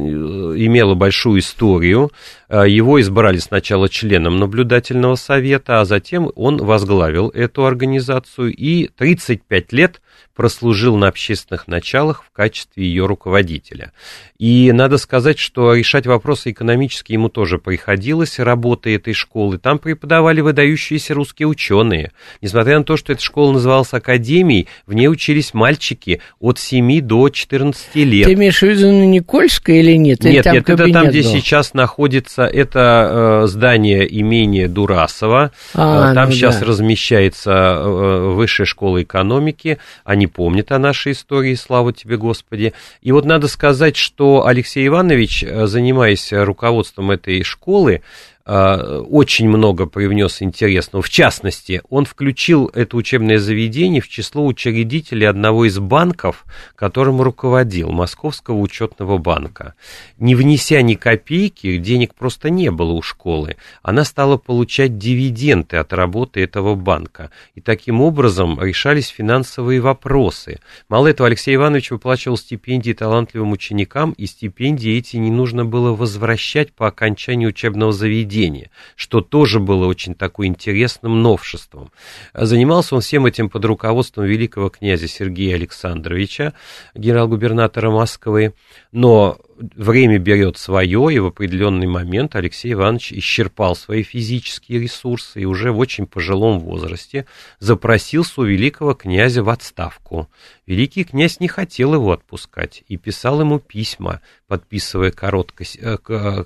[0.56, 2.10] имела большую историю.
[2.48, 9.72] Э, его избрали сначала членом наблюдательного совета, а затем он возглавил эту организацию и 35
[9.72, 10.00] лет
[10.36, 13.92] прослужил на общественных началах в качестве ее руководителя.
[14.38, 19.58] И надо сказать, что решать вопросы экономические ему тоже приходилось, работа этой школы.
[19.58, 22.12] Там преподавали выдающиеся русские ученые.
[22.42, 27.30] Несмотря на то, что эта школа называлась Академией, в ней учились мальчики от 7 до
[27.30, 28.26] 14 лет.
[28.26, 30.22] Ты имеешь в виду на Никольское или нет?
[30.22, 31.30] Нет, или нет, это там, где был?
[31.30, 35.52] сейчас находится, это э, здание имения Дурасова.
[35.74, 36.66] А, э, там ну сейчас да.
[36.66, 39.78] размещается э, Высшая школа экономики.
[40.04, 42.72] Они не помнит о нашей истории, слава тебе, Господи.
[43.00, 48.02] И вот надо сказать, что Алексей Иванович, э, занимаясь руководством этой школы,
[48.46, 51.02] очень много привнес интересного.
[51.02, 56.44] В частности, он включил это учебное заведение в число учредителей одного из банков,
[56.76, 59.74] которым руководил, Московского учетного банка.
[60.18, 65.92] Не внеся ни копейки, денег просто не было у школы, она стала получать дивиденды от
[65.92, 67.32] работы этого банка.
[67.56, 70.60] И таким образом решались финансовые вопросы.
[70.88, 76.72] Мало этого, Алексей Иванович выплачивал стипендии талантливым ученикам, и стипендии эти не нужно было возвращать
[76.72, 81.90] по окончании учебного заведения поведения, что тоже было очень такой интересным новшеством.
[82.34, 86.52] Занимался он всем этим под руководством великого князя Сергея Александровича,
[86.94, 88.54] генерал-губернатора Москвы,
[88.92, 95.44] но время берет свое, и в определенный момент Алексей Иванович исчерпал свои физические ресурсы и
[95.44, 97.26] уже в очень пожилом возрасте
[97.58, 100.28] запросился у великого князя в отставку.
[100.66, 106.44] Великий князь не хотел его отпускать и писал ему письма, подписывая коротко, э,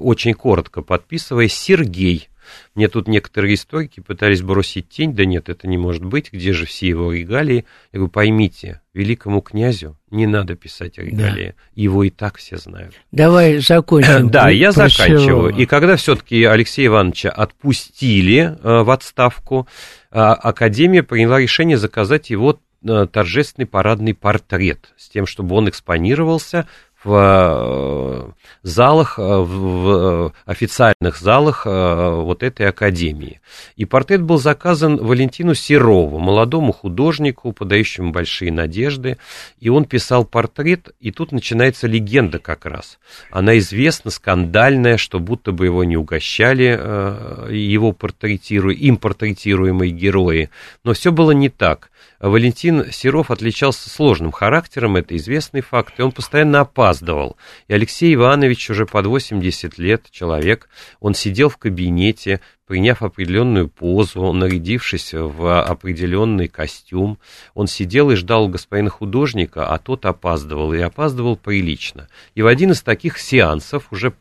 [0.00, 2.29] очень коротко подписывая «Сергей».
[2.74, 6.66] Мне тут некоторые историки пытались бросить тень, да нет, это не может быть, где же
[6.66, 7.64] все его регалии?
[7.92, 11.62] Я говорю, поймите, великому князю не надо писать регалии, да.
[11.74, 12.94] его и так все знают.
[13.12, 14.30] Давай закончим.
[14.30, 15.54] Да, я заканчиваю.
[15.54, 19.68] И когда все-таки Алексея Ивановича отпустили э, в отставку,
[20.10, 26.66] э, Академия приняла решение заказать его э, торжественный парадный портрет с тем, чтобы он экспонировался
[27.02, 28.30] в э,
[28.62, 33.40] залах, э, в официальных залах э, вот этой академии.
[33.76, 39.16] И портрет был заказан Валентину Серову, молодому художнику, подающему большие надежды.
[39.60, 42.98] И он писал портрет, и тут начинается легенда как раз.
[43.30, 50.50] Она известна, скандальная, что будто бы его не угощали, его портретируя, им портретируемые герои.
[50.84, 51.90] Но все было не так.
[52.20, 57.36] Валентин Серов отличался сложным характером, это известный факт, и он постоянно опаздывал.
[57.66, 60.68] И Алексей Иванович уже под 80 лет человек,
[61.00, 67.18] он сидел в кабинете, приняв определенную позу, нарядившись в определенный костюм,
[67.54, 72.08] он сидел и ждал господина художника, а тот опаздывал, и опаздывал прилично.
[72.34, 74.12] И в один из таких сеансов, уже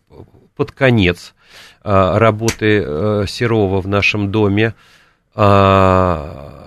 [0.55, 1.35] под конец
[1.81, 4.73] а, работы э, Серова в нашем доме,
[5.35, 6.58] а,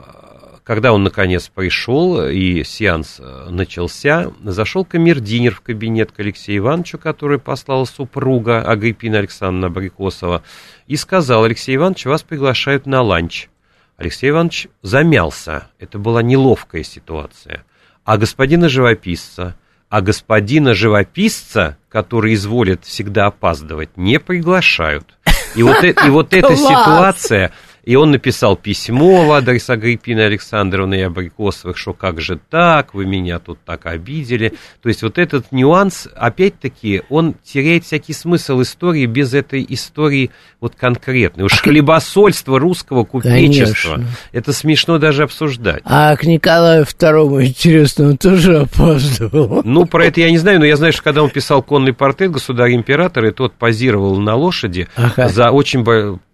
[0.72, 6.96] когда он наконец пришел и сеанс э, начался, зашел камердинер в кабинет к Алексею Ивановичу,
[6.96, 10.42] который послал супруга Агриппина Александровна Абрикосова,
[10.86, 13.50] и сказал, Алексей Иванович, вас приглашают на ланч.
[13.98, 15.68] Алексей Иванович замялся.
[15.78, 17.66] Это была неловкая ситуация.
[18.04, 19.56] А господина живописца,
[19.90, 25.18] а господина живописца, который изволит всегда опаздывать, не приглашают.
[25.54, 27.52] И вот, э, и вот эта ситуация
[27.84, 33.06] и он написал письмо в адрес Агриппины Александровны и Абрикосовых, что как же так, вы
[33.06, 34.52] меня тут так обидели.
[34.82, 40.74] То есть вот этот нюанс, опять-таки, он теряет всякий смысл истории без этой истории вот
[40.76, 41.44] конкретной.
[41.44, 44.16] Уж хлебосольство русского купечества, Конечно.
[44.32, 45.82] это смешно даже обсуждать.
[45.84, 49.62] А к Николаю II, интересно, он тоже опаздывал?
[49.64, 52.30] Ну, про это я не знаю, но я знаю, что когда он писал конный портрет
[52.30, 55.28] государя-императора, и тот позировал на лошади ага.
[55.28, 55.82] за очень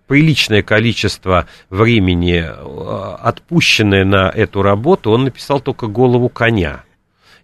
[0.09, 6.83] приличное количество времени, э, отпущенное на эту работу, он написал только голову коня.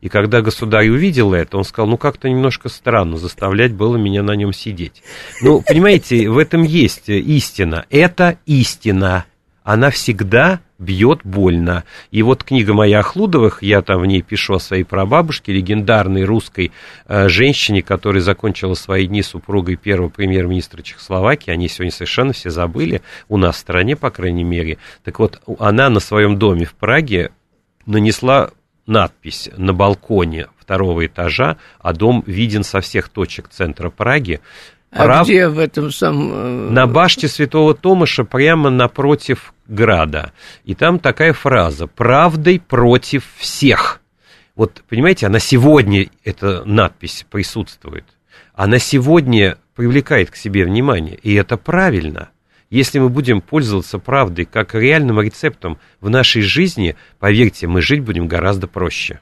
[0.00, 4.33] И когда государь увидел это, он сказал, ну как-то немножко странно, заставлять было меня на
[4.33, 5.03] нем сидеть.
[5.40, 7.87] Ну, понимаете, в этом есть истина.
[7.88, 9.24] Это истина
[9.64, 11.85] она всегда бьет больно.
[12.11, 16.24] И вот книга моя о Хлудовых, я там в ней пишу о своей прабабушке, легендарной
[16.24, 16.70] русской
[17.07, 23.00] э, женщине, которая закончила свои дни супругой первого премьер-министра Чехословакии, они сегодня совершенно все забыли,
[23.29, 24.77] у нас в стране, по крайней мере.
[25.03, 27.31] Так вот, она на своем доме в Праге
[27.87, 28.50] нанесла
[28.87, 34.40] надпись на балконе второго этажа, а дом виден со всех точек центра Праги,
[34.94, 36.33] а где в этом самом...
[36.33, 40.33] Э, на баште Святого Томаша прямо напротив града.
[40.64, 44.00] И там такая фраза «Правдой против всех».
[44.54, 48.04] Вот, понимаете, она сегодня, эта надпись присутствует.
[48.54, 52.28] Она сегодня привлекает к себе внимание, и это правильно.
[52.70, 58.28] Если мы будем пользоваться правдой как реальным рецептом в нашей жизни, поверьте, мы жить будем
[58.28, 59.20] гораздо проще.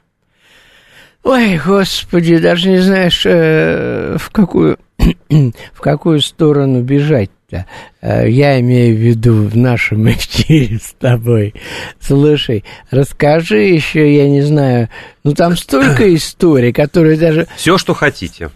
[1.23, 4.77] Ой, господи, даже не знаешь, э, в какую
[5.73, 7.65] в какую сторону бежать-то?
[8.01, 11.53] Э, я имею в виду в нашем эфире с тобой.
[11.99, 14.89] Слушай, расскажи еще, я не знаю,
[15.23, 17.47] ну там столько историй, которые даже...
[17.55, 18.49] Все, что хотите.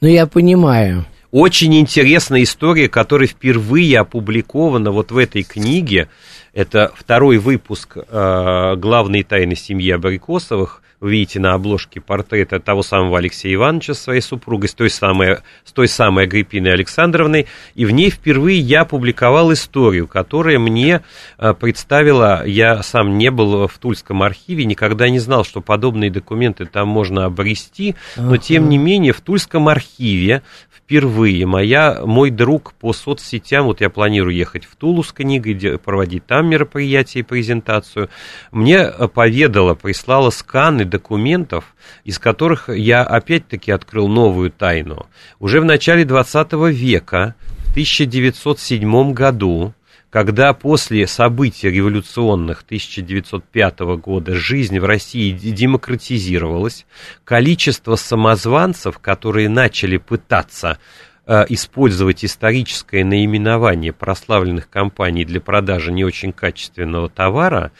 [0.00, 1.04] Ну, я понимаю.
[1.32, 6.08] Очень интересная история, которая впервые опубликована вот в этой книге.
[6.52, 13.18] Это второй выпуск э, «Главные тайны семьи Абрикосовых» вы видите на обложке портрета того самого
[13.18, 17.90] Алексея Ивановича с своей супругой, с той самой, с той самой Агриппиной Александровной, и в
[17.90, 21.00] ней впервые я публиковал историю, которая мне
[21.38, 26.66] э, представила, я сам не был в Тульском архиве, никогда не знал, что подобные документы
[26.66, 30.42] там можно обрести, но тем не менее в Тульском архиве
[30.84, 36.26] впервые моя, мой друг по соцсетям, вот я планирую ехать в Тулу с книгой, проводить
[36.26, 38.10] там мероприятие и презентацию,
[38.50, 45.06] мне э, поведала, прислала сканы документов, из которых я опять-таки открыл новую тайну.
[45.38, 47.34] Уже в начале 20 века,
[47.66, 49.74] в 1907 году,
[50.12, 56.84] когда после событий революционных 1905 года жизнь в России демократизировалась,
[57.24, 60.78] количество самозванцев, которые начали пытаться
[61.24, 67.72] э, использовать историческое наименование прославленных компаний для продажи не очень качественного товара,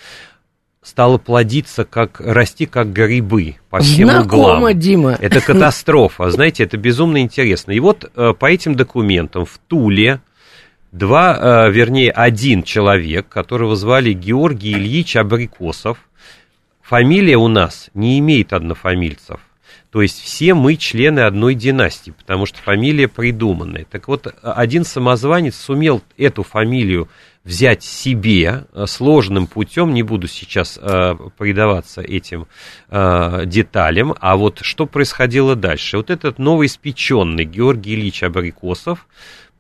[0.81, 4.79] стало плодиться, как расти как грибы по всем Знакомо, углам.
[4.79, 5.19] Дима.
[5.21, 7.73] Это катастрофа, знаете, это безумно интересно.
[7.73, 10.23] И вот э, по этим документам в Туле
[10.93, 15.99] два, э, вернее, один человек, которого звали Георгий Ильич Абрикосов.
[16.83, 19.41] Фамилия у нас не имеет однофамильцев.
[19.91, 23.85] То есть все мы члены одной династии, потому что фамилия придуманная.
[23.91, 27.09] Так вот, один самозванец сумел эту фамилию
[27.45, 32.47] взять себе э, сложным путем, не буду сейчас э, предаваться этим
[32.89, 35.97] э, деталям, а вот что происходило дальше.
[35.97, 39.07] Вот этот новоиспеченный Георгий Ильич Абрикосов,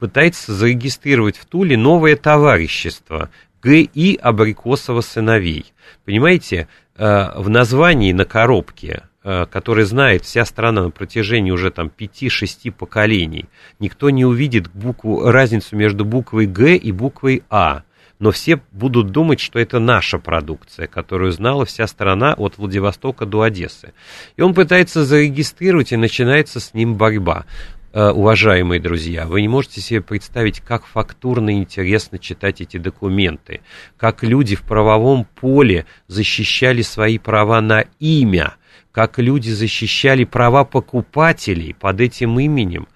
[0.02, 3.30] пытается зарегистрировать в Туле новое товарищество
[3.62, 4.16] Г.И.
[4.16, 5.72] Абрикосова сыновей.
[6.04, 6.66] Понимаете,
[6.96, 13.46] э, в названии на коробке, который знает вся страна на протяжении уже там 5-6 поколений,
[13.78, 17.82] никто не увидит букву, разницу между буквой Г и буквой А
[18.22, 23.42] но все будут думать, что это наша продукция, которую знала вся страна от Владивостока до
[23.42, 23.94] Одессы.
[24.36, 27.46] И он пытается зарегистрировать, и начинается с ним борьба.
[27.92, 33.60] Э, уважаемые друзья, вы не можете себе представить, как фактурно интересно читать эти документы,
[33.96, 38.54] как люди в правовом поле защищали свои права на имя,
[38.92, 42.86] как люди защищали права покупателей под этим именем.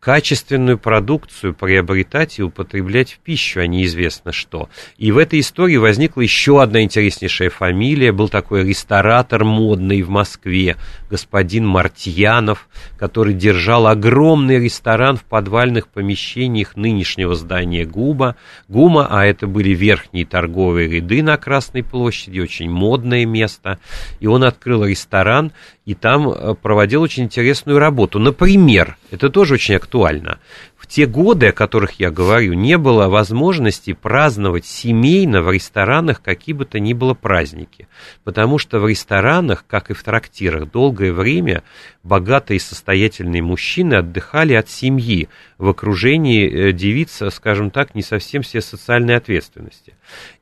[0.00, 4.68] Качественную продукцию приобретать и употреблять в пищу, а неизвестно что.
[4.96, 8.12] И в этой истории возникла еще одна интереснейшая фамилия.
[8.12, 10.76] Был такой ресторатор модный в Москве,
[11.10, 18.36] господин Мартьянов, который держал огромный ресторан в подвальных помещениях нынешнего здания ГУБа.
[18.68, 23.80] ГУМа, а это были верхние торговые ряды на Красной площади, очень модное место.
[24.20, 25.52] И он открыл ресторан,
[25.86, 28.18] и там э, проводил очень интересную работу.
[28.18, 30.38] Например, это тоже очень актуально,
[30.78, 36.54] в те годы, о которых я говорю, не было возможности праздновать семейно в ресторанах какие
[36.54, 37.88] бы то ни было праздники.
[38.22, 41.64] Потому что в ресторанах, как и в трактирах, долгое время
[42.04, 48.42] богатые и состоятельные мужчины отдыхали от семьи в окружении э, девиц, скажем так, не совсем
[48.42, 49.94] все социальной ответственности.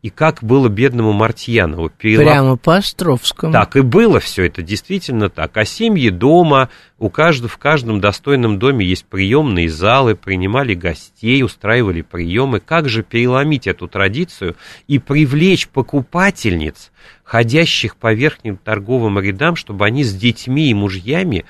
[0.02, 2.26] И как было бедному Мартьянову перелап...
[2.26, 3.52] Прямо по Островскому.
[3.52, 5.56] Так и было все это, действительно так.
[5.56, 6.68] А семьи дома,
[6.98, 12.58] у каждого, в каждом достойном доме есть приемные залы, принимали гостей, устраивали приемы.
[12.58, 14.56] Как же переломить эту традицию
[14.88, 16.90] и привлечь покупательниц,
[17.22, 21.44] ходящих по верхним торговым рядам, чтобы они с детьми и мужьями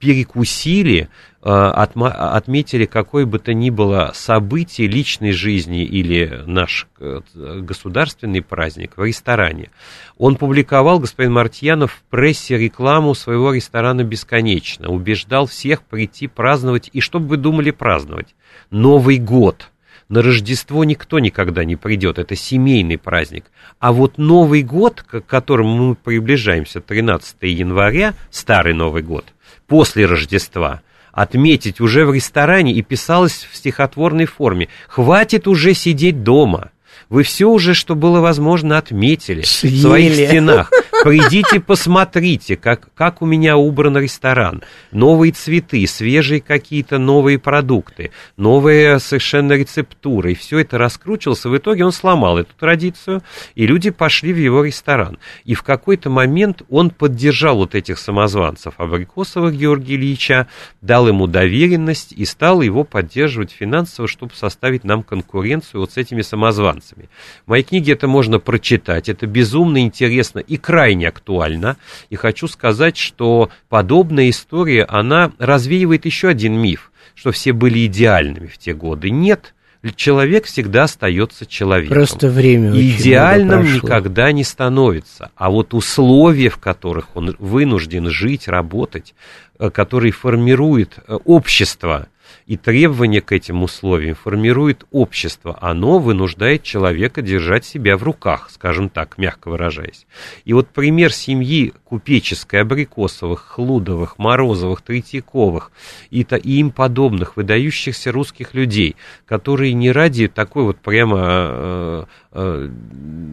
[0.00, 1.08] перекусили,
[1.42, 8.96] э, отметили какое бы то ни было событие личной жизни или наш э, государственный праздник
[8.96, 9.70] в ресторане.
[10.16, 17.00] Он публиковал, господин Мартьянов, в прессе рекламу своего ресторана «Бесконечно», убеждал всех прийти праздновать, и
[17.00, 18.34] что бы вы думали праздновать?
[18.70, 19.70] Новый год–
[20.08, 23.44] на Рождество никто никогда не придет, это семейный праздник.
[23.78, 29.26] А вот Новый год, к которому мы приближаемся, 13 января, Старый Новый год,
[29.66, 30.80] после Рождества,
[31.12, 34.68] отметить уже в ресторане и писалось в стихотворной форме.
[34.88, 36.70] Хватит уже сидеть дома.
[37.10, 39.74] Вы все уже, что было возможно, отметили Съели.
[39.76, 40.70] в своих стенах.
[41.04, 44.62] Придите, посмотрите, как, как у меня убран ресторан.
[44.90, 50.32] Новые цветы, свежие какие-то новые продукты, новые совершенно рецептуры.
[50.32, 51.44] И все это раскручивалось.
[51.44, 53.22] В итоге он сломал эту традицию,
[53.54, 55.18] и люди пошли в его ресторан.
[55.44, 60.48] И в какой-то момент он поддержал вот этих самозванцев Абрикосова Георгия Ильича,
[60.82, 66.22] дал ему доверенность и стал его поддерживать финансово, чтобы составить нам конкуренцию вот с этими
[66.22, 67.08] самозванцами вопросами.
[67.46, 71.76] В моей книге это можно прочитать, это безумно интересно и крайне актуально.
[72.10, 78.46] И хочу сказать, что подобная история, она развеивает еще один миф, что все были идеальными
[78.46, 79.10] в те годы.
[79.10, 79.54] Нет,
[79.94, 81.94] человек всегда остается человеком.
[81.94, 85.30] Просто время Идеальным никогда не становится.
[85.36, 89.14] А вот условия, в которых он вынужден жить, работать,
[89.58, 92.08] э, которые формируют э, общество,
[92.48, 95.58] и требования к этим условиям формирует общество.
[95.60, 100.06] Оно вынуждает человека держать себя в руках, скажем так, мягко выражаясь.
[100.46, 105.70] И вот пример семьи купеческой, Абрикосовых, Хлудовых, Морозовых, Третьяковых
[106.08, 108.96] и, то, и им подобных выдающихся русских людей,
[109.26, 112.70] которые не ради такой вот прямо э, э,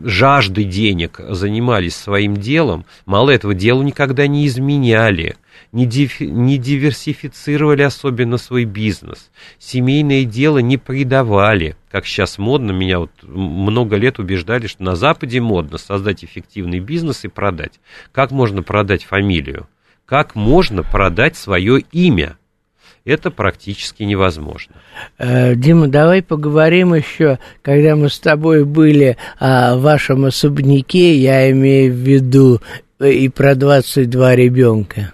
[0.03, 5.37] жажды денег занимались своим делом, мало этого, делу никогда не изменяли,
[5.71, 12.99] не, диф, не диверсифицировали особенно свой бизнес, семейное дело не предавали, как сейчас модно, меня
[12.99, 17.79] вот много лет убеждали, что на Западе модно создать эффективный бизнес и продать.
[18.11, 19.67] Как можно продать фамилию?
[20.05, 22.37] Как можно продать свое имя?
[23.05, 24.75] это практически невозможно.
[25.17, 31.93] Э, Дима, давай поговорим еще, когда мы с тобой были о вашем особняке, я имею
[31.93, 32.61] в виду
[32.99, 35.13] э, и про 22 ребенка.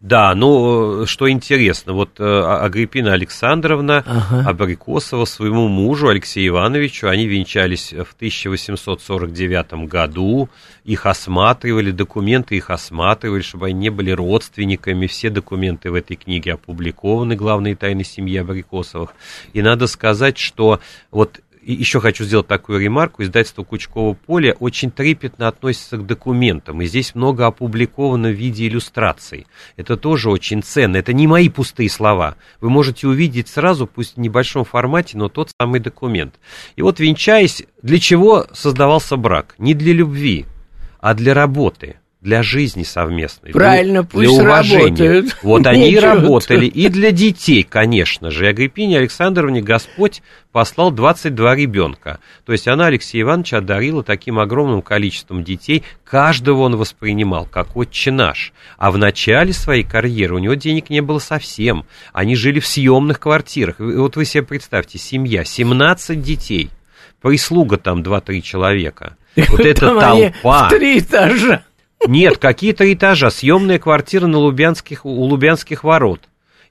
[0.00, 4.48] Да, ну, что интересно, вот э, а, Агриппина Александровна ага.
[4.48, 10.48] Абрикосова своему мужу Алексею Ивановичу, они венчались в 1849 году,
[10.84, 16.54] их осматривали, документы их осматривали, чтобы они не были родственниками, все документы в этой книге
[16.54, 19.14] опубликованы, главные тайны семьи Абрикосовых.
[19.52, 20.80] И надо сказать, что
[21.10, 23.22] вот и еще хочу сделать такую ремарку.
[23.22, 26.80] Издательство Кучково поле очень трепетно относится к документам.
[26.80, 29.46] И здесь много опубликовано в виде иллюстраций.
[29.76, 30.96] Это тоже очень ценно.
[30.96, 32.36] Это не мои пустые слова.
[32.60, 36.36] Вы можете увидеть сразу, пусть в небольшом формате, но тот самый документ.
[36.76, 39.54] И вот венчаясь, для чего создавался брак?
[39.58, 40.46] Не для любви,
[41.00, 43.52] а для работы для жизни совместной.
[43.52, 44.84] Правильно, для, пусть для уважения.
[44.84, 45.36] работают.
[45.42, 46.66] Вот они и работали.
[46.66, 48.44] И для детей, конечно же.
[48.44, 52.20] И Агриппине Александровне Господь послал 22 ребенка.
[52.44, 55.82] То есть она Алексея Ивановича одарила таким огромным количеством детей.
[56.04, 58.52] Каждого он воспринимал как отче наш.
[58.76, 61.86] А в начале своей карьеры у него денег не было совсем.
[62.12, 63.80] Они жили в съемных квартирах.
[63.80, 66.68] И вот вы себе представьте, семья, 17 детей.
[67.22, 69.16] Прислуга там 2-3 человека.
[69.48, 70.68] Вот эта толпа.
[70.68, 71.62] три этажа.
[72.06, 76.22] Нет, какие-то этажа, съемная квартира на Лубянских, у Лубянских ворот.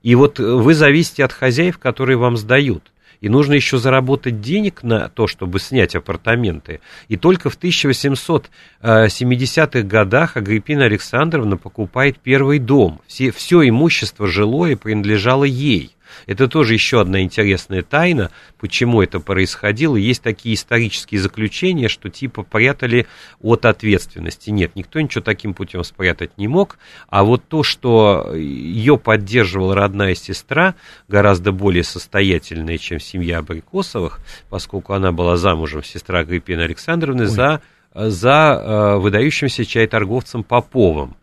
[0.02, 2.92] И вот вы зависите от хозяев, которые вам сдают.
[3.22, 6.80] И нужно еще заработать денег на то, чтобы снять апартаменты.
[7.10, 13.02] И только в 1870-х годах Агриппина Александровна покупает первый дом.
[13.08, 15.98] Все, все имущество жилое принадлежало ей.
[16.26, 19.96] Это тоже еще одна интересная тайна, почему это происходило.
[19.96, 23.08] Есть такие исторические заключения, что типа прятали
[23.42, 24.50] от ответственности.
[24.50, 26.78] Нет, никто ничего таким путем спрятать не мог.
[27.10, 30.76] А вот то, что ее поддерживала родная сестра,
[31.08, 37.30] гораздо более состоятельная, чем семья Абрикосовых, поскольку она была замужем, сестра Агриппины Александровны, Ой.
[37.30, 37.62] за
[37.94, 41.16] за э, выдающимся чай-торговцем Поповым.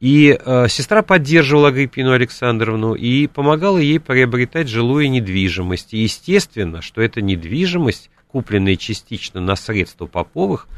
[0.00, 5.92] И э, сестра поддерживала Агриппину Александровну и помогала ей приобретать жилую недвижимость.
[5.92, 10.68] И естественно, что эта недвижимость, купленная частично на средства Поповых,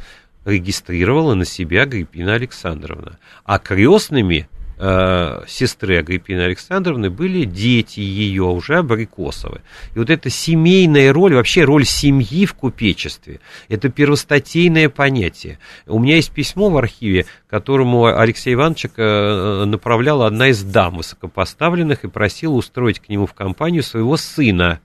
[0.44, 3.18] регистрировала на себя Агриппина Александровна.
[3.44, 4.48] А крестными
[4.82, 9.62] э, сестры Агриппины Александровны были дети ее, уже Абрикосовы.
[9.94, 15.60] И вот эта семейная роль, вообще роль семьи в купечестве, это первостатейное понятие.
[15.86, 22.04] У меня есть письмо в архиве, которому Алексей Иванович э, направляла одна из дам высокопоставленных
[22.04, 24.80] и просила устроить к нему в компанию своего сына.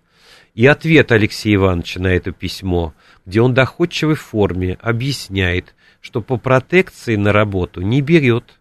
[0.53, 2.93] И ответ Алексея Ивановича на это письмо,
[3.25, 8.57] где он доходчивой форме объясняет, что по протекции на работу не берет,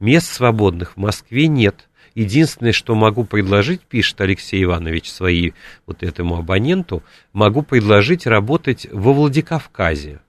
[0.00, 1.88] Мест свободных в Москве нет.
[2.14, 5.52] Единственное, что могу предложить, пишет Алексей Иванович свои
[5.86, 7.02] вот этому абоненту,
[7.34, 10.20] могу предложить работать во Владикавказе.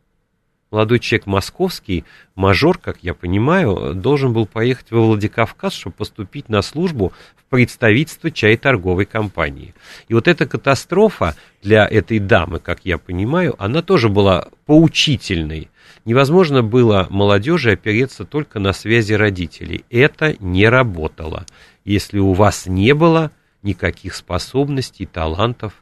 [0.71, 2.05] Молодой человек московский,
[2.35, 8.29] мажор, как я понимаю, должен был поехать во Владикавказ, чтобы поступить на службу в представительство
[8.29, 9.73] чай-торговой компании.
[10.07, 15.69] И вот эта катастрофа для этой дамы, как я понимаю, она тоже была поучительной
[16.05, 19.85] невозможно было молодежи опереться только на связи родителей.
[19.89, 21.45] Это не работало.
[21.85, 23.31] Если у вас не было
[23.63, 25.73] никаких способностей, талантов,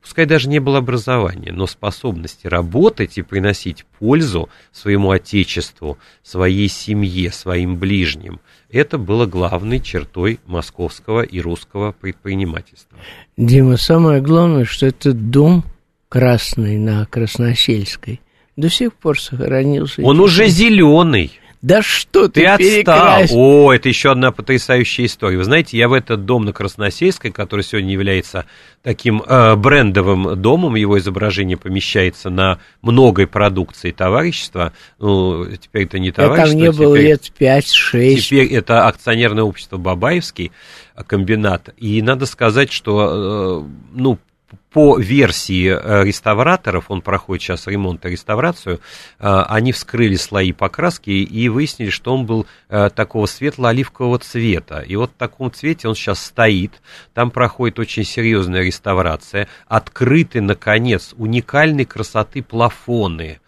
[0.00, 7.30] пускай даже не было образования, но способности работать и приносить пользу своему отечеству, своей семье,
[7.30, 12.98] своим ближним, это было главной чертой московского и русского предпринимательства.
[13.36, 15.64] Дима, самое главное, что этот дом
[16.08, 18.20] красный на Красносельской–
[18.56, 20.02] до сих пор сохранился.
[20.02, 21.38] Он уже зеленый.
[21.62, 23.22] Да что ты, ты отстал.
[23.30, 25.38] О, это еще одна потрясающая история.
[25.38, 28.46] Вы знаете, я в этот дом на Красносельской, который сегодня является
[28.82, 34.72] таким э, брендовым домом, его изображение помещается на многой продукции товарищества.
[34.98, 36.58] Ну, теперь это не товарищество.
[36.58, 38.16] Я там не было лет 5-6.
[38.16, 40.50] Теперь это акционерное общество Бабаевский
[41.06, 41.72] комбинат.
[41.76, 44.18] И надо сказать, что, э, ну,
[44.72, 48.80] по версии э, реставраторов, он проходит сейчас ремонт и реставрацию,
[49.18, 54.80] э, они вскрыли слои покраски и выяснили, что он был э, такого светло-оливкового цвета.
[54.80, 56.80] И вот в таком цвете он сейчас стоит,
[57.12, 63.40] там проходит очень серьезная реставрация, открыты, наконец, уникальной красоты плафоны,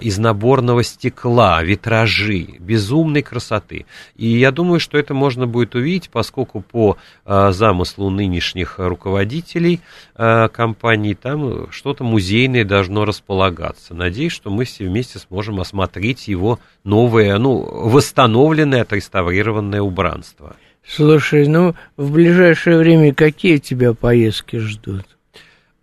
[0.00, 3.86] из наборного стекла, витражи, безумной красоты.
[4.16, 9.80] И я думаю, что это можно будет увидеть, поскольку по а, замыслу нынешних руководителей
[10.14, 13.94] а, компании там что-то музейное должно располагаться.
[13.94, 20.56] Надеюсь, что мы все вместе сможем осмотреть его новое, ну, восстановленное, отреставрированное убранство.
[20.86, 25.06] Слушай, ну, в ближайшее время какие тебя поездки ждут?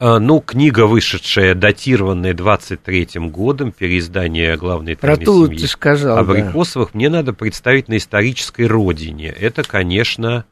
[0.01, 6.91] А, ну, книга, вышедшая, датированная 23-м годом, переиздание главной Про ту семьи ты сказал, Абрикосовых,
[6.93, 6.97] да.
[6.97, 9.27] мне надо представить на исторической родине.
[9.27, 10.45] Это, конечно,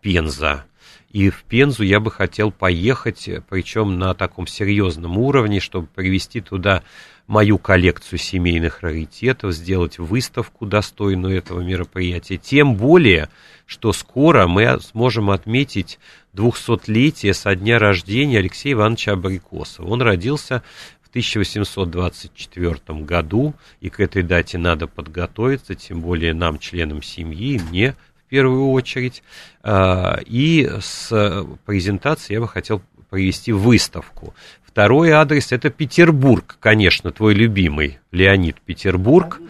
[0.00, 0.66] Пенза.
[1.10, 6.84] И в Пензу я бы хотел поехать, причем на таком серьезном уровне, чтобы привести туда
[7.26, 12.36] мою коллекцию семейных раритетов, сделать выставку достойную этого мероприятия.
[12.36, 13.30] Тем более,
[13.66, 15.98] что скоро мы сможем отметить
[16.32, 19.88] двухсотлетие со дня рождения Алексея Ивановича Абрикосова.
[19.88, 20.62] Он родился
[21.02, 27.96] в 1824 году, и к этой дате надо подготовиться, тем более нам, членам семьи, мне
[28.26, 29.22] в первую очередь.
[29.62, 34.34] А, и с презентацией я бы хотел провести выставку.
[34.64, 39.40] Второй адрес это Петербург, конечно, твой любимый Леонид Петербург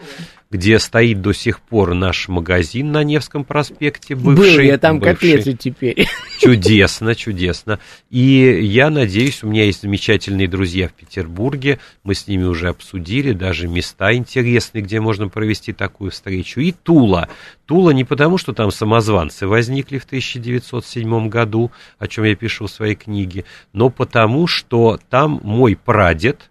[0.49, 4.55] где стоит до сих пор наш магазин на Невском проспекте, бывший.
[4.55, 5.13] Был я там бывший.
[5.13, 6.07] котлеты теперь.
[6.39, 7.79] Чудесно, чудесно.
[8.09, 13.33] И я надеюсь, у меня есть замечательные друзья в Петербурге, мы с ними уже обсудили
[13.33, 16.61] даже места интересные, где можно провести такую встречу.
[16.61, 17.27] И Тула.
[17.65, 22.71] Тула не потому, что там самозванцы возникли в 1907 году, о чем я пишу в
[22.71, 23.43] своей книге,
[23.73, 26.49] но потому, что там мой прадед,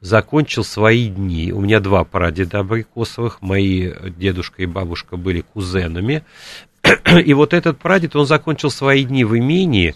[0.00, 1.52] закончил свои дни.
[1.52, 6.24] У меня два прадеда Абрикосовых, мои дедушка и бабушка были кузенами.
[7.24, 9.94] И вот этот прадед, он закончил свои дни в имении,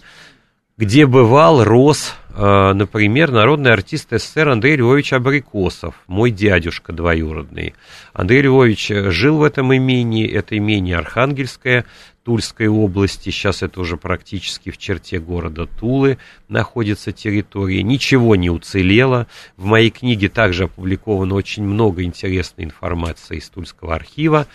[0.77, 7.75] где бывал, рос, э, например, народный артист СССР Андрей Львович Абрикосов, мой дядюшка двоюродный.
[8.11, 11.85] Андрей Львович жил в этом имении, это имение Архангельское,
[12.23, 16.17] Тульской области, сейчас это уже практически в черте города Тулы
[16.47, 19.27] находится территория, ничего не уцелело.
[19.57, 24.47] В моей книге также опубликовано очень много интересной информации из Тульского архива.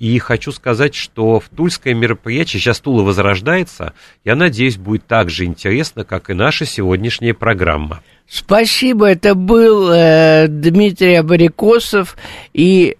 [0.00, 3.92] И хочу сказать, что в Тульское мероприятие, сейчас Тула возрождается,
[4.24, 8.02] я надеюсь, будет так же интересно, как и наша сегодняшняя программа.
[8.28, 12.16] Спасибо, это был э, Дмитрий Абарикосов,
[12.52, 12.96] и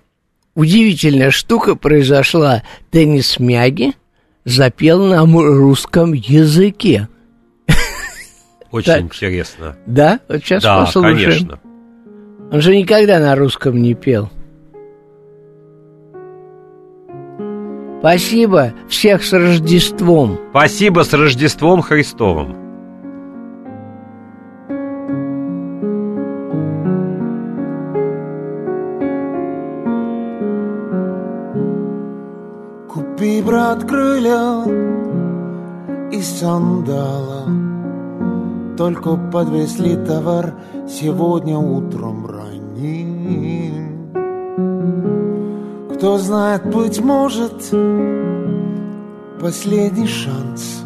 [0.55, 2.63] удивительная штука произошла.
[2.93, 3.95] Денис Мяги
[4.45, 7.09] запел на русском языке.
[8.71, 9.01] Очень так.
[9.03, 9.77] интересно.
[9.87, 10.21] Да?
[10.29, 11.17] Вот сейчас да, послушаем.
[11.17, 11.61] конечно.
[12.51, 14.31] Он же никогда на русском не пел.
[18.01, 20.41] Спасибо всех с Рождеством.
[20.51, 22.62] Спасибо с Рождеством Христовым.
[33.73, 34.65] Брат, крылья
[36.11, 37.45] из сандала
[38.77, 40.53] Только подвесли товар
[40.87, 44.03] сегодня утром ранним
[45.95, 47.71] кто знает, быть может,
[49.41, 50.83] последний шанс.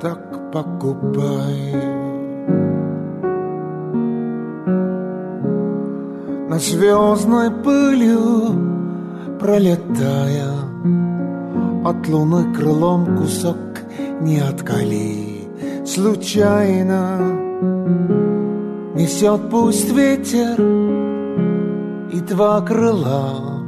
[0.00, 1.74] Так покупай.
[6.48, 8.65] На звездной пылью
[9.46, 10.50] пролетая.
[11.84, 13.56] От луны крылом кусок
[14.20, 15.46] не откали.
[15.86, 17.18] Случайно
[18.96, 20.60] несет пусть ветер
[22.12, 23.62] и два крыла.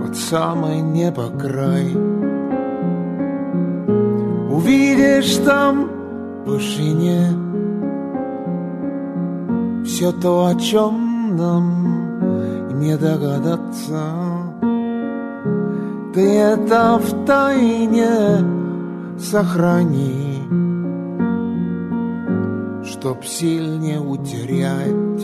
[0.00, 1.96] Под самое небо край.
[4.50, 5.88] Увидишь там
[6.44, 7.28] в вышине
[9.84, 11.83] Все то, о чем нам
[12.84, 14.02] не догадаться.
[16.12, 18.38] Ты это в тайне
[19.18, 20.38] сохрани
[22.84, 25.22] Чтоб сильнее утерять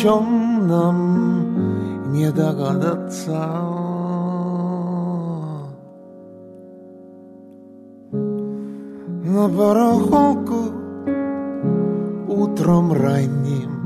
[0.00, 3.38] чем нам не догадаться.
[9.24, 10.60] На барахолку
[12.28, 13.78] утром ранним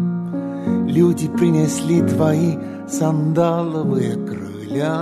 [0.87, 2.57] Люди принесли твои
[2.87, 4.95] сандаловые крылья.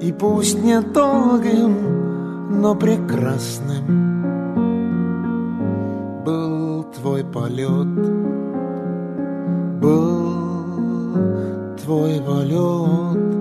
[0.00, 3.99] И пусть не долгим, но прекрасным
[7.20, 7.86] твой полет
[9.80, 10.32] был
[11.82, 13.39] твой полет.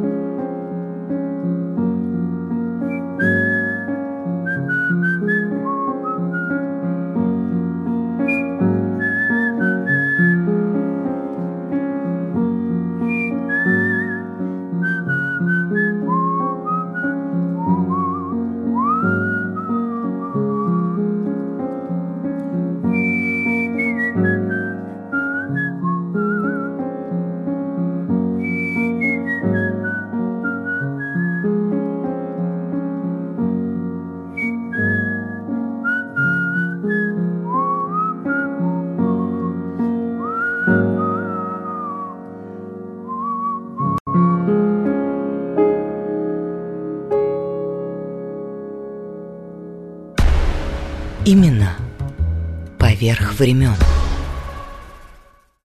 [53.39, 53.98] Времен.